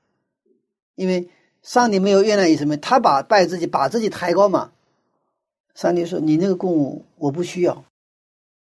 [0.94, 1.28] 因为。
[1.62, 2.76] 上帝没有原谅你什么？
[2.76, 4.72] 他把拜自己，把自己抬高嘛。
[5.74, 7.84] 上帝说：“你那个供物我不需要，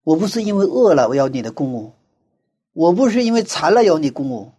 [0.05, 1.92] 我不是因为饿了我要你的供物，
[2.73, 4.51] 我不是因为馋了要你供物，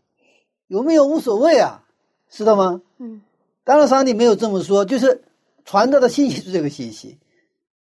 [0.68, 1.84] 有没有无所谓啊？
[2.30, 3.22] 知道吗？”嗯。
[3.64, 5.22] 当然，上帝没有这么说，就是
[5.64, 7.18] 传达的信息是这个信息。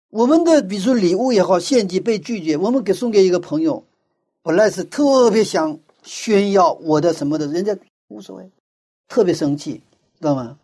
[0.09, 3.83] 我们的比如说礼物也好，献祭被拒绝，我们给送给一个朋友，
[4.43, 7.75] 本来是特别想炫耀我的什么的，人家
[8.07, 8.49] 无所谓，
[9.07, 9.81] 特别生气。
[10.19, 10.59] 知道吗？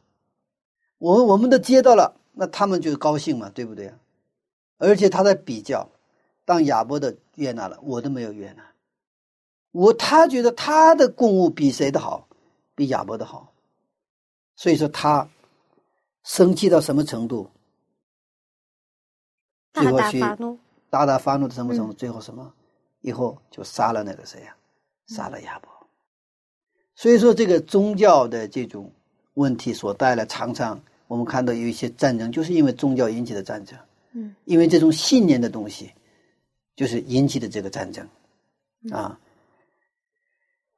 [0.97, 3.91] 我们我们都接到了，那他们就高兴嘛，对不对？
[4.77, 5.89] 而且他在比较，
[6.45, 8.63] 当亚伯的悦纳了，我都没有悦纳。
[9.71, 12.27] 我他觉得他的供物比谁的好，
[12.75, 13.51] 比亚伯的好，
[14.55, 15.27] 所以说他
[16.23, 17.49] 生气到什么程度？
[19.71, 20.59] 大大发怒，
[20.89, 21.93] 大大发怒的什么程度？
[21.93, 22.53] 最后什么？
[23.01, 24.55] 以后就杀了那个谁呀？
[25.07, 25.69] 杀了亚伯。
[26.93, 28.91] 所以说，这个宗教的这种。
[29.35, 33.77] 问题所带来，常常我们看到有一些战争，就是因为宗教引起的战争。
[34.13, 35.91] 嗯，因为这种信念的东西，
[36.75, 38.05] 就是引起的这个战争。
[38.91, 39.17] 啊，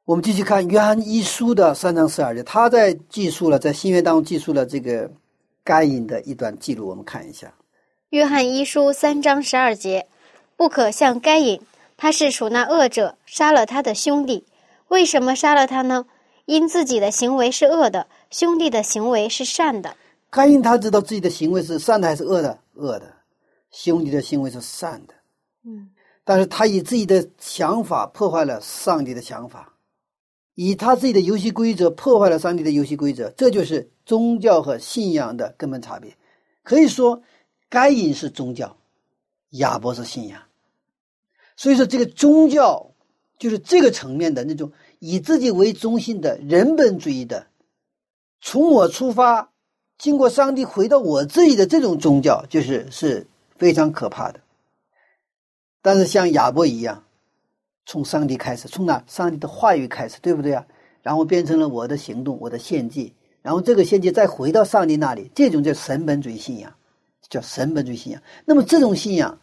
[0.05, 5.09] 我们继续看约翰一书的三章十二节，他在记述了在新约当中记述了这个
[5.63, 7.51] 该隐的一段记录，我们看一下。
[8.09, 10.05] 约翰一书三章十二节，
[10.55, 11.59] 不可像该隐，
[11.97, 14.45] 他是属那恶者，杀了他的兄弟。
[14.89, 16.05] 为什么杀了他呢？
[16.45, 18.05] 因自己的行为是恶的。
[18.33, 19.95] 兄弟的行为是善的，
[20.31, 22.57] 该隐他知道自己的行为是善的还是恶的？
[22.73, 23.13] 恶的，
[23.69, 25.13] 兄弟的行为是善的。
[25.63, 25.91] 嗯，
[26.23, 29.71] 但是他以自己的想法破坏了上帝的想法，
[30.55, 36.17] 以他自己的游戏规则破坏了上帝的游戏规则，这就是宗教和信仰的根本差别。
[36.63, 37.21] 可以说，
[37.69, 38.75] 该隐是宗教，
[39.51, 40.41] 亚伯是信仰。
[41.55, 42.89] 所以说，这个宗教
[43.37, 47.45] 就是这个层面的那种以自己为中心的人本主义的。
[48.45, 49.49] 从我出发，
[49.97, 53.25] 经过上帝回到我自己的这种宗教，就是是
[53.55, 54.41] 非常可怕的。
[55.81, 57.05] 但是像亚伯一样，
[57.85, 60.65] 从上帝开始，从哪上帝的话语开始，对不对啊？
[61.01, 66.73] 然后变成了我的行动，我的献祭，然后这个献祭再回到上帝那里，这种叫神本主义信仰，
[67.29, 68.21] 叫神本主义信仰。
[68.43, 69.39] 那么这种信仰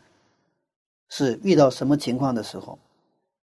[1.08, 2.78] 是遇到什么情况的时候，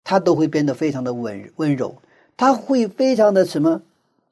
[0.03, 1.95] 他都会变得非常的温温柔，
[2.37, 3.81] 他会非常的什么？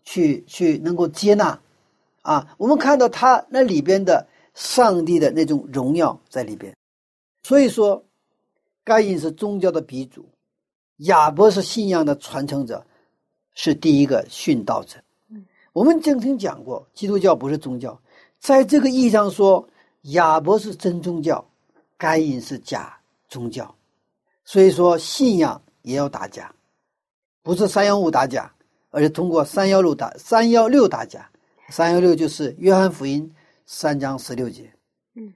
[0.04, 1.60] 去去能够接纳，
[2.22, 6.76] 啊，我们看到他那里边的上帝的那种荣耀在里边，
[7.44, 8.04] 所以说，
[8.84, 10.28] 该隐是宗教的鼻祖，
[10.98, 12.86] 亚伯是信仰的传承者，
[13.54, 14.98] 是第一个殉道者。
[15.72, 18.02] 我们曾经讲过，基督教不是宗教，
[18.40, 19.70] 在这个意义上说，
[20.02, 21.46] 亚伯是真宗教，
[21.98, 23.76] 该隐是假宗教，
[24.44, 26.54] 所以说信仰也要打假，
[27.44, 28.52] 不是三幺五打假。
[28.90, 31.30] 而且通过三幺六打三幺六打假，
[31.70, 33.34] 三幺六就是约翰福音
[33.66, 34.74] 三章十六节。
[35.16, 35.34] 嗯，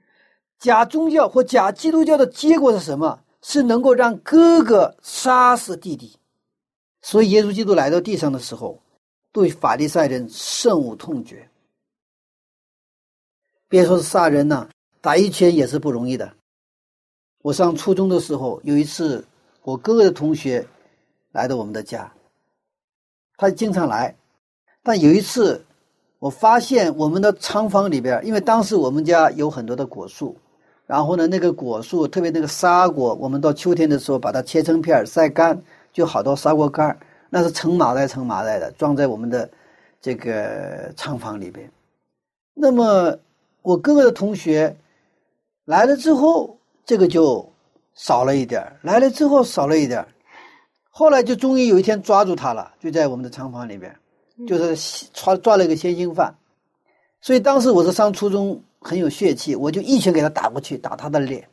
[0.58, 3.20] 假宗教或假基督教的结果是什么？
[3.42, 6.16] 是能够让哥哥杀死弟弟。
[7.02, 8.80] 所以耶稣基督来到地上的时候，
[9.30, 11.46] 对法利赛人深恶痛绝。
[13.68, 14.70] 别说是杀人呐，
[15.02, 16.32] 打一拳也是不容易的。
[17.42, 19.22] 我上初中的时候，有一次
[19.62, 20.66] 我哥哥的同学
[21.32, 22.10] 来到我们的家。
[23.36, 24.14] 他经常来。
[24.82, 25.64] 但有一次，
[26.18, 30.36] 我发现我们的仓房里边，因为当时我们家有很多的果树，
[30.86, 35.62] 然后呢，那个果树，特别那个沙果，我们到秋天的时候把它切成片晒干，
[35.92, 36.98] 就好多沙果干
[37.30, 39.48] 那是成麻袋成麻袋的，装在我们的
[40.00, 41.70] 这个仓房里边。
[42.54, 43.16] 那么
[43.62, 44.76] 我哥哥的同学
[45.64, 47.50] 来了之后，这个就
[47.94, 50.06] 少了一点来了之后少了一点
[50.96, 53.98] 后来就终于有一天抓住他了，就在我们的仓房里边，
[54.46, 56.32] 就是抓抓了一个先行犯。
[57.20, 61.48] 所以当时我是上初中，很有血气，我就一拳给他打过去，打他的脸。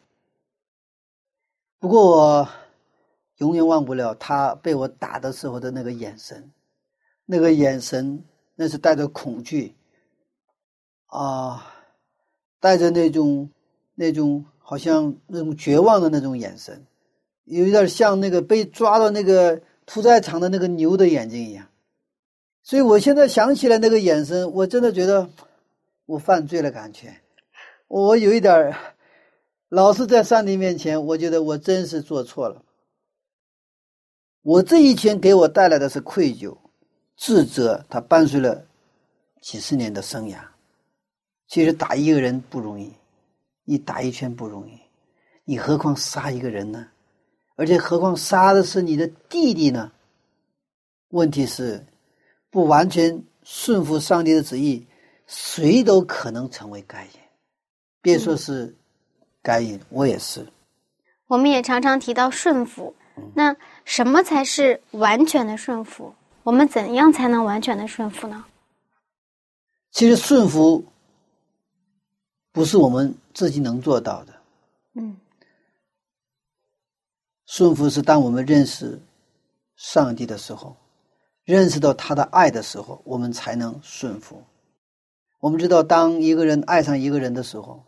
[1.79, 2.49] 不过我。
[3.37, 6.51] 永远忘不了他被我打的时候的那个眼神，
[7.25, 8.23] 那个眼神
[8.53, 9.75] 那是带着恐惧，
[11.07, 11.73] 啊，
[12.59, 13.49] 带着那种
[13.95, 16.85] 那种好像那种绝望的那种眼神，
[17.45, 21.67] 有点像那个被抓到那个屠宰场的那个牛的眼睛一样。
[22.63, 25.29] 所以我现在想起来那个眼神，我真的觉得
[26.05, 27.21] 我犯罪了，感觉
[27.87, 28.75] 我有一点
[29.69, 32.63] 老是在上帝面前，我觉得我真是做错了。
[34.43, 36.57] 我这一拳给我带来的是愧疚、
[37.17, 38.65] 自责，它伴随了
[39.41, 40.37] 几十年的生涯。
[41.47, 42.93] 其实打一个人不容易，
[43.65, 44.79] 你打一拳不容易，
[45.45, 46.87] 你何况杀一个人呢？
[47.61, 49.91] 而且何况杀的是你的弟弟呢？
[51.09, 51.85] 问题是，
[52.49, 54.83] 不完全顺服上帝的旨意，
[55.27, 57.11] 谁都可能成为该隐。
[58.01, 58.75] 别说是
[59.43, 60.43] 该隐，我也是。
[61.27, 62.95] 我们也常常提到顺服。
[63.35, 63.55] 那
[63.85, 66.15] 什么才是完全的顺服？
[66.41, 68.43] 我们怎样才能完全的顺服呢？
[69.91, 70.83] 其实顺服
[72.51, 74.33] 不是我们自己能做到的。
[74.95, 75.15] 嗯，
[77.51, 78.97] 顺服是当我们认识
[79.75, 80.73] 上帝的时候，
[81.43, 84.41] 认识到他的爱的时候，我们才能顺服。
[85.41, 87.83] 我们知道，当一个人爱上一个人的时候，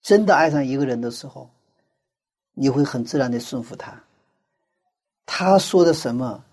[0.00, 1.50] 真的爱上一个人的时候，
[2.54, 4.00] 你会很自然的顺服他。
[5.26, 6.44] 他说的什么，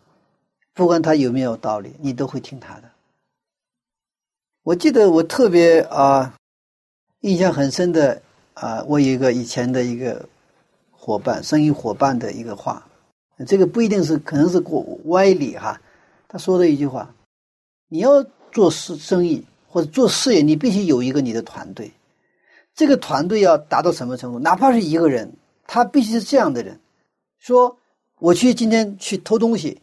[0.73, 2.89] 不管他有没有道理，你都会听他的。
[4.63, 6.35] 我记得我特别啊，
[7.19, 8.19] 印象很深的
[8.55, 10.27] 啊，我有一个以前的一个
[10.99, 12.85] 伙伴，生意伙伴的一个话，
[13.47, 15.79] 这个不一定是，可能是过歪理哈。
[16.27, 17.09] 他说的一句话：
[17.87, 21.91] 你要做事生意或者做事业，你必须有一个你的团队。
[22.75, 24.39] 这个团队要达到什么程度？
[24.39, 25.31] 哪怕是一个人，
[25.65, 26.79] 他必须是这样的人，
[27.39, 27.75] 说。
[28.21, 29.79] 我去今天去偷东西，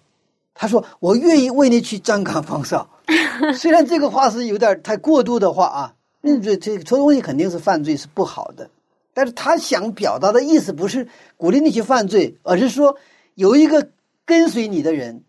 [0.53, 2.87] 他说我愿意为你去站岗防哨。
[3.57, 8.69] 虽然这个话是有点太过度的话啊，嗯，这这偷东西肯定是犯罪，是不好的。
[9.17, 11.09] 但是他想表达的意思不是
[11.39, 12.99] 鼓励你去犯罪，而是说
[13.35, 13.89] 有一个
[14.27, 15.25] 跟随你的人，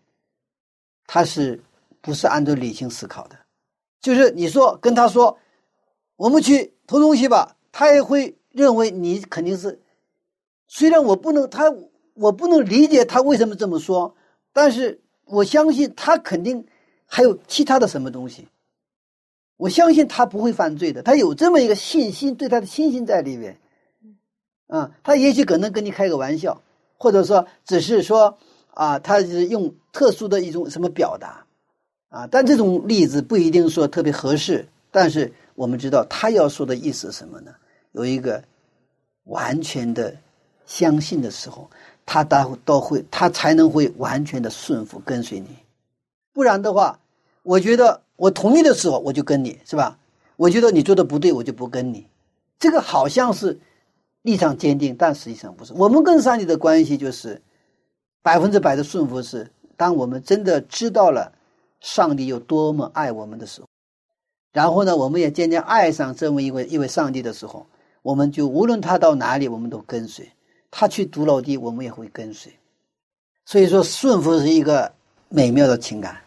[1.06, 1.62] 他是
[2.02, 3.38] 不是按照理性思考的？
[4.02, 5.38] 就是你说跟他说，
[6.16, 9.80] 我们去偷东西吧，他也会认为你肯定是。
[10.66, 11.72] 虽然我不能他。
[12.20, 14.12] 我不能理解他为什么这么说，
[14.52, 16.66] 但是我相信他肯定
[17.06, 18.48] 还有其他的什么东西。
[19.56, 23.56] 我相信他不会犯罪的，他有这么一个信心，对他的信心在里面。
[24.68, 26.62] 啊，他也许可能跟你开个玩笑，
[26.96, 28.38] 或者说只是说
[28.74, 31.44] 啊，他是用特殊的一种什么表达
[32.08, 34.66] 啊，但这种例子不一定说特别合适。
[34.90, 37.52] 但是我们知道他要说的意思是什么呢？
[37.92, 38.42] 有一个
[39.24, 40.16] 完全的
[40.64, 41.68] 相信的时候。
[42.10, 45.48] 他都都会，他才能会完全的顺服跟随你，
[46.32, 46.98] 不然的话，
[47.42, 49.98] 我觉得我同意的时候我就跟你是吧？
[50.36, 52.06] 我觉得你做的不对，我就不跟你。
[52.58, 53.60] 这个好像是
[54.28, 55.72] 立场坚定，但实际上不是。
[55.72, 57.40] 我们跟上帝的关系就是
[58.20, 61.32] 百分之百的顺服，是当我们真的知道了
[61.80, 63.66] 上帝有多么爱我们的时候，
[64.52, 67.66] 然后呢，我们也渐渐爱上这么一位一位上帝的时候，
[68.02, 70.30] 我们就无论他到哪里，我们都跟随。
[70.70, 72.52] 他去独老地，我们也会跟随。
[73.46, 74.92] 所以说，顺服是一个
[75.30, 76.20] 美妙的情感，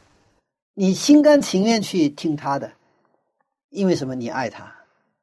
[0.74, 2.72] 你心甘情愿去听他的，
[3.70, 4.16] 因为什么？
[4.16, 4.74] 你爱他，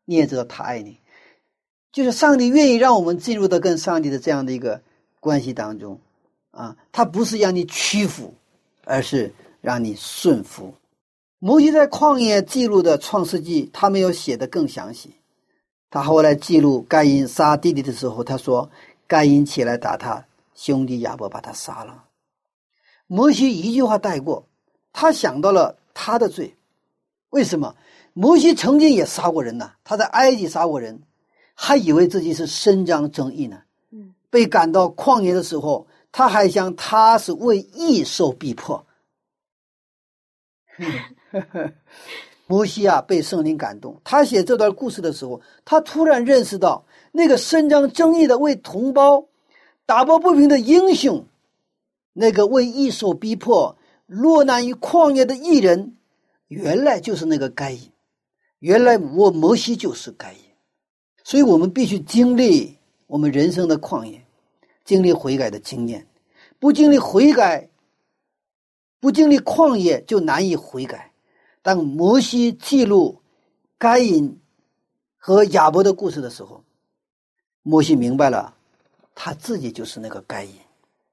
[0.05, 0.97] 你也知道他爱你，
[1.93, 4.81] 就是上帝愿意让我们进入到跟上帝的这样的一个
[5.21, 5.99] 关系当中
[6.51, 6.77] 啊。
[6.93, 8.35] 他不是让你屈服，
[8.85, 10.75] 而是让你顺服。
[11.39, 15.15] 摩西在旷野记录的创世纪，他没有写的更详细。
[15.91, 18.71] 他后来记录该因杀弟弟的时候，他说。
[19.11, 22.05] 该因起来打他兄弟亚伯，把他杀了。
[23.07, 24.45] 摩西一句话带过，
[24.93, 26.55] 他想到了他的罪。
[27.31, 27.75] 为什么？
[28.13, 31.01] 摩西曾经也杀过人呐，他在埃及杀过人，
[31.61, 33.61] 还以为自己是伸张正义呢。
[33.91, 38.87] 嗯被赶到旷野的时候，他还想他是为义受逼迫。
[42.47, 49.27] 摩西啊，被圣灵感动，他写这段故事的时候，他突然认识到，那个伸张正义的为同胞
[49.85, 51.27] 打抱不平的英雄，
[52.13, 55.97] 那个为义受逼迫、落难于旷野的艺人，
[56.47, 57.91] 原来就是那个该隐。
[58.61, 60.39] 原来我摩西就是该隐，
[61.29, 64.25] 所以我们必须经历我们人生的旷野，
[64.83, 66.07] 经历悔改的经验。
[66.59, 67.69] 不经历悔改，
[68.99, 71.13] 不经历旷野，就难以悔改。
[71.61, 73.21] 当摩西记录
[73.77, 74.41] 该隐
[75.19, 76.65] 和亚伯的故事的时候，
[77.63, 78.55] 摩西明白了，
[79.15, 80.53] 他自己就是那个该隐。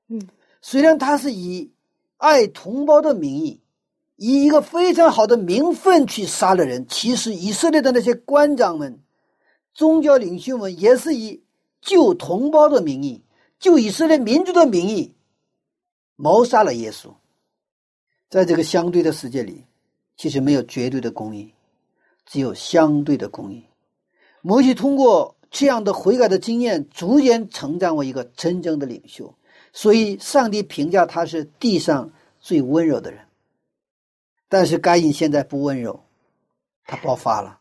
[0.07, 0.29] 嗯，
[0.61, 1.69] 虽然他是以
[2.15, 3.59] 爱同胞的名义，
[4.15, 8.97] 以一个非常好的名分去杀了人，其实以色列的那些官长们、
[9.75, 11.43] 宗教领袖们也是以
[11.81, 13.23] 救同胞的名义、
[13.59, 15.13] 救以色列民族的名义。
[16.15, 17.13] 谋杀了耶稣，
[18.29, 19.65] 在这个相对的世界里，
[20.15, 21.53] 其实没有绝对的公义，
[22.25, 23.65] 只有相对的公义。
[24.41, 29.35] 摩西通过这样的悔改的经验，逐渐成长为一个真正的领袖。
[29.73, 33.27] 所以，上帝评价他是地上最温柔的人。
[34.47, 36.05] 但是，该隐现在不温柔，
[36.85, 37.59] 他爆发了。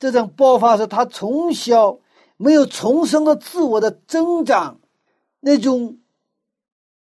[0.00, 2.00] 这种爆发是他从小
[2.36, 4.80] 没有重生的自我的增长，
[5.38, 5.98] 那种。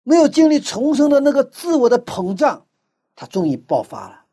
[0.01, 2.65] 没有经历重生的那个自我的膨胀，
[3.15, 4.25] 他终于爆发了。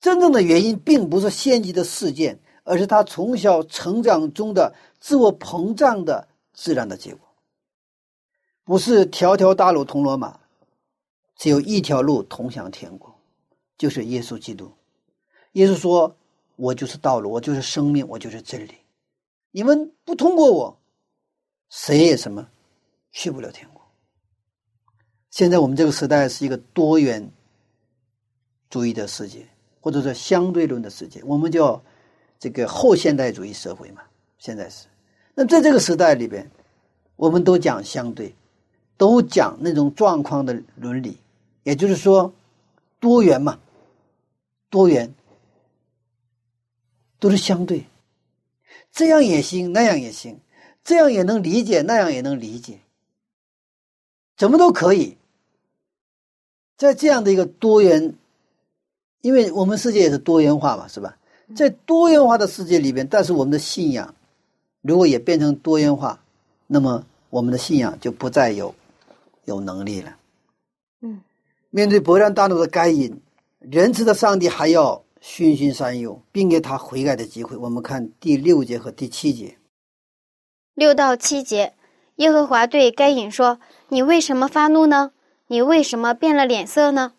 [0.00, 7.28] 真正的原因并不是献祭的事件，而是他从小成长中的自我膨胀的自然的结果。
[8.64, 10.40] 不是条条大路通罗马，
[11.36, 13.14] 只有一条路通向天国，
[13.76, 14.72] 就是耶稣基督。
[15.52, 16.16] 耶稣说
[16.62, 18.74] ：“我就是道路，我就是生命，我就是真理。
[19.50, 20.78] 你们不通过我，
[21.70, 22.46] 谁也什么
[23.10, 23.82] 去不了天国。”
[25.30, 27.28] 现在我们这个时代是一个多元
[28.70, 29.44] 主义的世界，
[29.80, 31.82] 或者说相对论的世界，我们叫
[32.38, 34.02] 这个后现代主义社会嘛。
[34.38, 34.86] 现在是，
[35.34, 36.48] 那在这个时代里边，
[37.16, 38.32] 我们都讲相对，
[38.96, 41.18] 都讲那种状况的伦理，
[41.64, 42.32] 也就是说
[43.00, 43.58] 多元嘛，
[44.70, 45.12] 多元
[47.22, 47.86] 都是相对，
[48.90, 50.40] 这样也行，那样也行，
[50.82, 52.80] 这样也能理解，那样也能理解，
[54.36, 55.16] 怎么都可以。
[56.76, 58.16] 在这样的一个多元，
[59.20, 61.16] 因为我们世界也是多元化嘛，是吧？
[61.54, 64.12] 在多元化的世界里边，但是我们的信仰
[64.80, 66.20] 如果也变成多元化，
[66.66, 68.74] 那么我们的信仰就不再有
[69.44, 70.16] 有能力了。
[71.02, 71.22] 嗯，
[71.70, 73.20] 面对勃然大怒的该隐，
[73.60, 77.56] 仁慈的上帝还要循循善诱，并给他悔改的机会。
[77.56, 79.56] 我们看第六节和第七节，
[80.74, 81.74] 六到七节，
[82.16, 85.12] 耶和华对该隐说：“你为什么发怒呢？”
[85.48, 87.12] 你为什么变了脸色呢？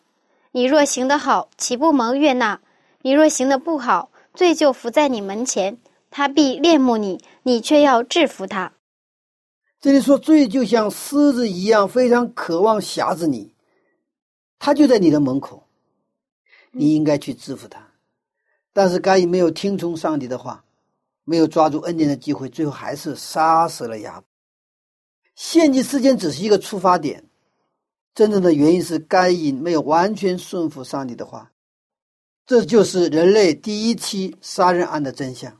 [0.53, 2.61] 你若行得好，岂不蒙悦纳？
[3.03, 5.77] 你若行得不好，罪就伏在你门前，
[6.09, 8.73] 他必恋慕你，你却要制服他。
[9.79, 13.53] 这里说罪就像狮子一样，非常渴望辖制你，
[14.57, 15.67] 他就在你的门口，
[16.71, 17.92] 你应该去制服他。
[18.73, 20.65] 但是该隐没有听从上帝的话，
[21.23, 24.25] 没有抓住恩典的机会，最后还是杀死了亚伯。
[25.35, 27.23] 献祭事件只是一个出发点。
[28.15, 31.51] 真正的原因是该隐没有完全顺服上帝的话，
[32.45, 35.51] 这就是人类第一期杀人案的真相。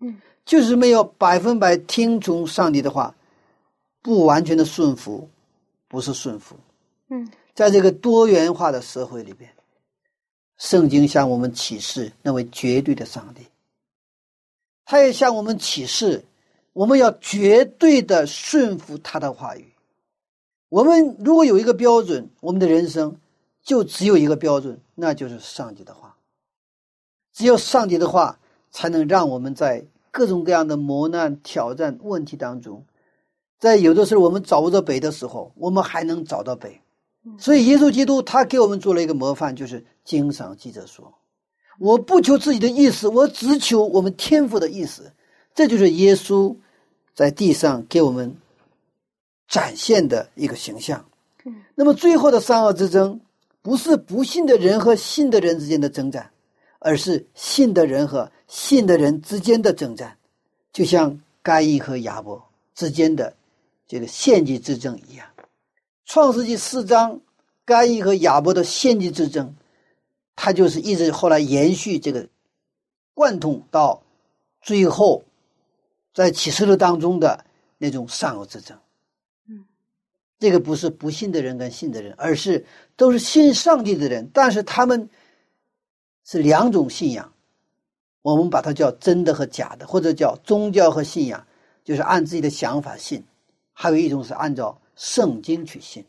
[0.00, 3.14] 嗯，就是没有百分百听从上帝的话，
[4.02, 5.26] 不完全的顺服，
[5.88, 6.54] 不是顺服。
[7.08, 9.50] 嗯，在这个多元化的社会里边，
[10.58, 13.42] 圣经向我们启示那位绝对的上帝，
[14.84, 16.24] 他也向我们启示，
[16.72, 19.72] 我们要绝对的顺服他的话语。
[20.68, 23.16] 我们如果有一个标准，我们的人生
[23.62, 26.16] 就只有一个标准，那就是上帝的话。
[27.32, 28.38] 只有上帝的话，
[28.70, 32.84] 才能让我们在各种各样的磨难、挑战、问题当中，
[33.58, 36.80] 在有的时候我们找不到北的时候，我们还能找到北。
[37.38, 41.14] 所以，耶稣基督他给我们做了一个模范，就是经常记着说
[41.78, 45.12] ：“我不求自己的意思，我只求我们天父的意思。”
[45.54, 46.56] 这就是耶稣
[47.14, 48.36] 在地上给我们。
[49.48, 51.06] 展现的一个形象。
[51.44, 53.20] 嗯，那么最后的善恶之争，
[53.62, 56.32] 不是不信的人和信的人之间的征战，
[56.80, 60.18] 而是信的人和信的人之间的征战，
[60.72, 63.36] 就像该隐和亚伯之间的
[63.86, 65.24] 这个献祭之争一样。
[66.06, 67.20] 创世纪四章，
[67.64, 69.54] 该隐和亚伯的献祭之争，
[70.36, 72.28] 他就是一直后来延续这个
[73.12, 74.04] 贯通到
[74.60, 75.24] 最后，
[76.14, 77.44] 在启示录当中的
[77.76, 78.78] 那种善恶之争。
[79.48, 79.66] 嗯
[80.38, 85.10] 这个不是不信的人跟信的人，而是都是信上帝的人，但是他们
[86.24, 87.32] 是两种信仰，
[88.22, 91.44] 我们把它叫真的和假的，或者叫宗教和信仰，
[91.82, 93.22] 就是按自己的想法信；
[93.72, 96.04] 还有一种是按照圣经去信。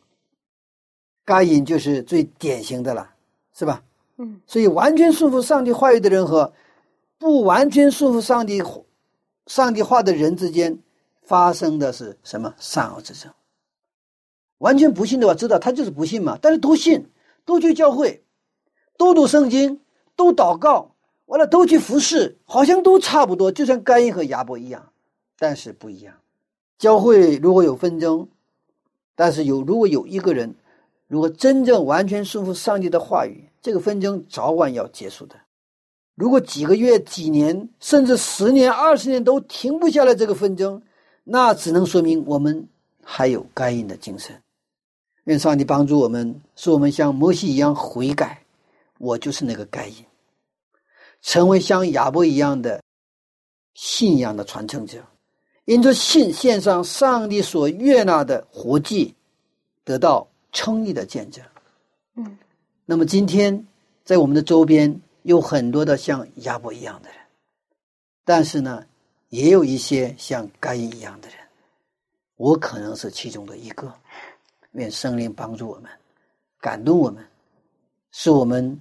[1.24, 3.14] 该隐就是最典型的了，
[3.54, 3.84] 是吧？
[4.16, 6.52] 嗯，所以完全顺服上帝话语的人和
[7.20, 8.64] 不完全顺服上帝
[9.46, 10.80] 上帝话的人之间
[11.22, 13.32] 发生的是什么善恶之争？
[14.60, 16.40] 完全不信的话，知道他就是不信嘛。
[16.42, 17.12] 但是都信，
[17.46, 18.24] 都去教会，
[18.98, 19.82] 都读圣经，
[20.16, 24.92] 都祷告，完了都去服侍，好像都差不多，就像该隐和亚伯一样，
[25.38, 26.16] 但是不一样。
[26.80, 28.28] 教会如果有纷争，
[29.18, 30.56] 但是有如果有一个人。
[31.10, 35.38] 如果真正完全顺服上帝的话语，这个纷争早晚要结束的。
[36.16, 40.82] 如果几个月、几年，甚至十年、二十年都停不下来这个纷争，
[41.24, 42.68] 那只能说明我们
[43.02, 44.36] 还有该隐的精神。
[45.24, 48.44] 愿上帝帮助我们，使我们像摩西一样悔改。
[48.98, 50.04] 我就是那个该隐，
[51.22, 52.84] 成为像亚伯一样的
[53.76, 55.02] 信仰的传承者，
[55.68, 59.14] 因着信献上上帝所悦纳的活祭，
[59.84, 60.28] 得到。
[60.54, 61.44] 称义的见证，
[62.16, 62.36] 嗯，
[62.84, 63.68] 那么今天
[64.04, 67.20] 在我们的周边有很多的像亚伯一样的人，
[68.24, 68.84] 但是呢，
[69.30, 71.38] 也有一些像该隐一样的人，
[72.38, 73.94] 我可能是其中的一个。
[74.72, 75.92] 愿圣灵帮助我们，
[76.60, 77.24] 感动我们，
[78.12, 78.80] 使我们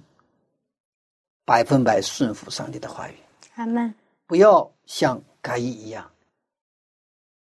[1.45, 3.15] 百分百顺服上帝的话语。
[3.55, 3.93] 阿门。
[4.25, 6.09] 不要像该隐一样，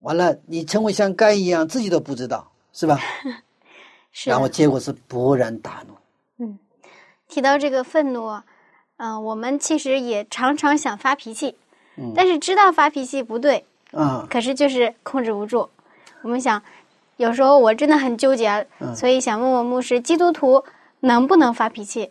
[0.01, 2.99] 完了你成为像该一样，自己都不知道，是吧？
[4.13, 5.95] 是然后结果是勃然大怒。
[6.45, 6.59] 嗯，
[7.29, 8.41] 提到这个愤怒，
[8.97, 11.57] 嗯，我们其实也常常想发脾气，
[11.97, 15.69] 嗯，但是知道发脾气不对，啊，可是就是控制不住。
[16.23, 16.61] 我们想，
[17.17, 20.65] 有时候我真的很纠结，嗯所以想问问牧师，基督徒
[21.01, 22.11] 能不能发脾气？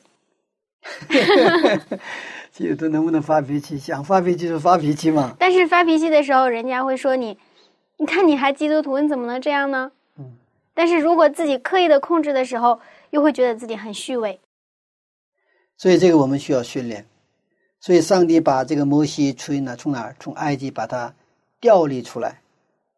[2.52, 3.78] 基督徒能不能发脾气？
[3.78, 5.36] 想发脾气就发脾气嘛。
[5.40, 7.38] 但是发脾气的时候，人家会说你，
[7.98, 9.92] 你看你还基督徒，你怎么能这样呢？
[10.18, 10.38] 嗯
[10.74, 12.80] 但是如果自己刻意的控制的时候，
[13.10, 14.40] 又会觉得自己很虚伪。
[15.76, 17.06] 所以这个我们需要训练。
[17.80, 21.14] 所以上帝把这个摩西从哪从哪儿从埃及把他
[21.60, 22.42] 调离出来，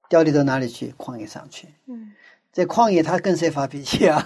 [0.10, 0.93] 调离到哪里去？
[0.97, 1.68] 旷野上去。
[1.88, 2.12] 嗯，
[2.52, 4.22] 在旷野他跟谁发脾气啊？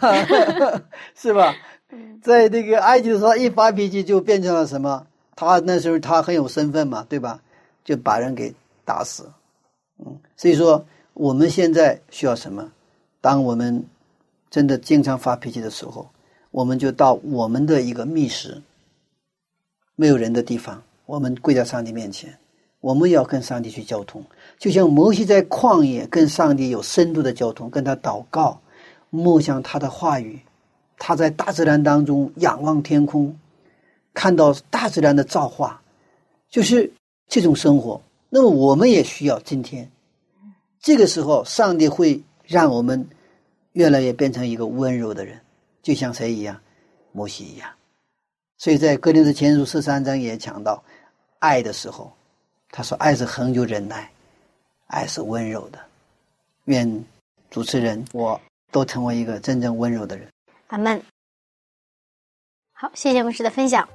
[1.14, 1.56] 是吧？
[1.90, 5.06] 嗯，在那个埃及的时候，一发脾气就变成了什么？
[5.36, 7.40] 他那时候他很有身份嘛，对吧？
[7.84, 8.54] 就把人给
[8.84, 9.32] 打死。
[10.44, 12.70] 所以说我们现在需要什么？
[13.22, 13.82] 当我们
[14.50, 16.06] 真的经常发脾气的时候，
[16.52, 18.62] 我们就到我们的一个密室，
[19.96, 22.38] 没有人的地方，我们跪在上帝面前，
[22.82, 24.22] 我们要跟上帝去交通，
[24.60, 28.60] 就像摩西在旷野跟上帝有深度的交通，跟他祷告，
[29.12, 30.38] 默想他的话语，
[30.98, 33.34] 他在大自然当中仰望天空，
[34.14, 35.82] 看到大自然的造化，
[36.50, 36.92] 就是
[37.30, 38.02] 这种生活。
[38.30, 39.90] 那么我们也需要今天，
[40.84, 42.22] 这个时候上帝会。
[42.46, 43.08] 让我们
[43.72, 45.40] 越来越变成一个温柔的人，
[45.82, 46.60] 就像谁一样，
[47.14, 47.74] 摩西一样。
[48.58, 50.84] 所以在《哥林的前书》十三章也讲到，
[51.40, 52.12] 爱的时候，
[52.70, 54.12] 他说：“爱是恒久忍耐，
[54.88, 55.80] 爱是温柔的。”
[56.68, 57.06] 愿
[57.50, 58.40] 主持人我
[58.72, 60.28] 都成为一个真正温柔的人。
[60.68, 61.02] 阿门。
[62.74, 63.88] 好，谢谢牧师的分享。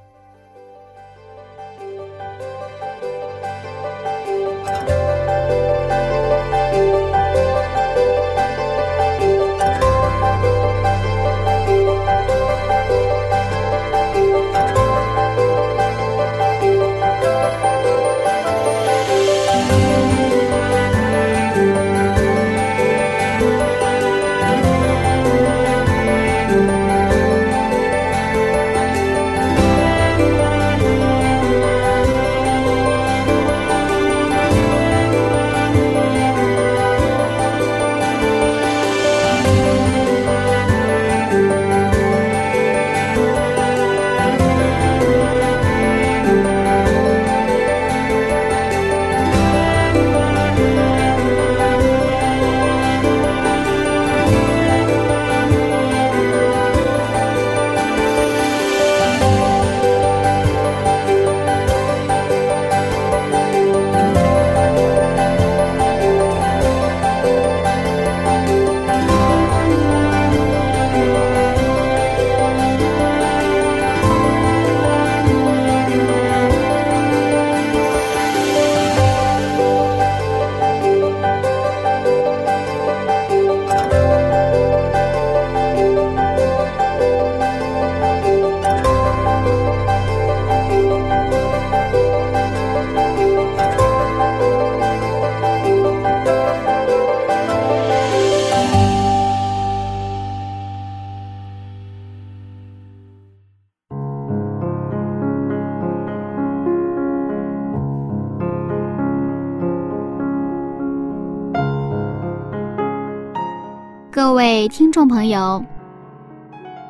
[115.08, 115.64] 朋友，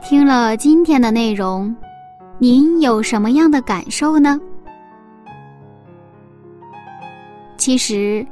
[0.02, 1.74] 听了今天的内容，
[2.38, 4.38] 您有什么样的感受呢？
[7.56, 8.26] 其实，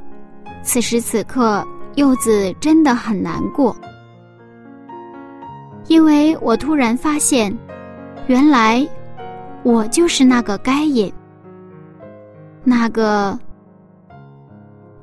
[0.61, 1.65] 此时此刻，
[1.95, 3.75] 柚子真的很难过，
[5.87, 7.55] 因为我突然发现，
[8.27, 8.87] 原来
[9.63, 11.11] 我就是那个该隐，
[12.63, 13.37] 那个。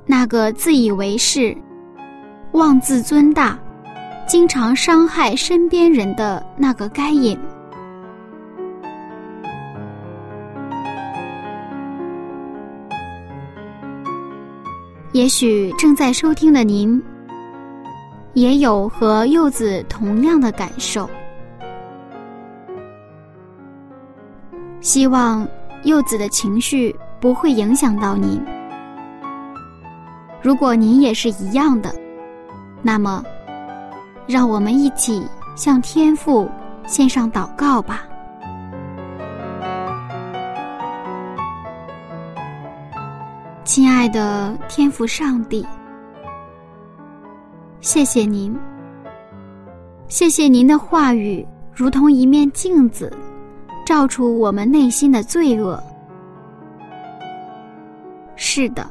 [0.07, 1.57] 那个自以为是、
[2.53, 3.59] 妄自尊大、
[4.27, 7.39] 经常伤害身边人的那个该隐，
[15.13, 17.01] 也许正在收听的您，
[18.33, 21.09] 也有和柚子同样的感受。
[24.81, 25.47] 希望
[25.85, 28.41] 柚子的情绪不会影响到您。
[30.43, 31.95] 如果您也是一样的，
[32.83, 33.25] 那么，
[34.27, 36.51] 让我们一起向天父
[36.87, 38.07] 献上祷告吧。
[43.65, 45.67] 亲爱的天父上帝，
[47.81, 48.57] 谢谢您，
[50.09, 53.13] 谢谢您的话语如同一面镜子，
[53.85, 55.83] 照出我们内心的罪恶。
[58.37, 58.89] 是的。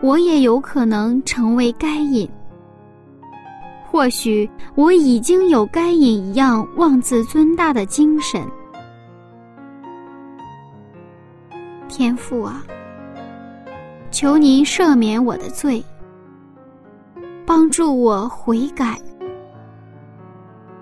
[0.00, 2.28] 我也有可能成为该隐，
[3.94, 8.44] 或许我已经有该隐一样妄自尊大的精神。
[11.88, 12.60] 天父啊，
[14.10, 15.80] 求您赦免我的罪，
[17.46, 19.00] 帮助我悔改，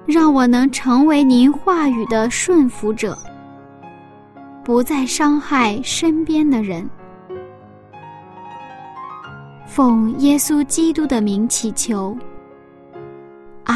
[0.07, 3.15] 让我能成为您话语的顺服者，
[4.65, 6.89] 不再伤害身边的人。
[9.67, 12.17] 奉耶稣基督的名祈求，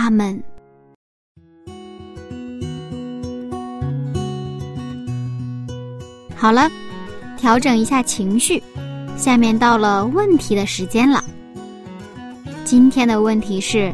[0.06, 0.40] 他们。
[6.36, 6.70] 好了，
[7.36, 8.62] 调整一下情绪，
[9.16, 11.24] 下面到了问题的时间了。
[12.64, 13.92] 今天的问题是：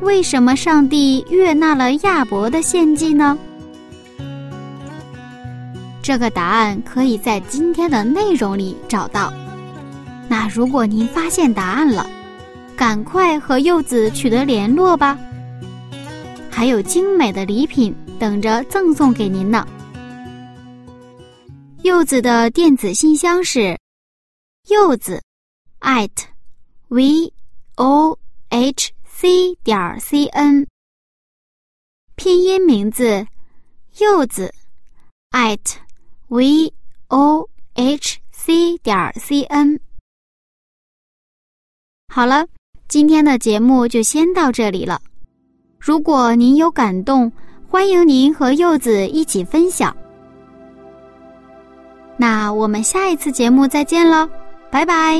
[0.00, 3.38] 为什么上帝悦纳了亚伯的献祭呢？
[6.02, 9.32] 这个答案可以在今天的内容里找到。
[10.28, 12.04] 那如果您发现答案了，
[12.74, 15.16] 赶快和柚子取得联络吧。
[16.62, 19.66] 还有精美的礼品等着赠送给您呢。
[21.82, 23.76] 柚子的电子信箱是
[24.68, 25.20] 柚子
[25.80, 26.08] at
[26.86, 27.34] v
[27.74, 28.16] o
[28.50, 30.64] h c 点 c n，
[32.14, 33.26] 拼音名字
[33.98, 34.54] 柚子
[35.32, 35.78] at
[36.28, 36.72] v
[37.08, 39.80] o h c 点 c n。
[42.06, 42.46] 好了，
[42.86, 45.02] 今天的节目就先到这里了。
[45.84, 47.32] 如果您有感动，
[47.68, 49.96] 欢迎您和柚子一起分享。
[52.16, 54.28] 那我们下一次节目再见了，
[54.70, 55.18] 拜拜。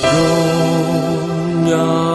[0.00, 2.05] 荣耀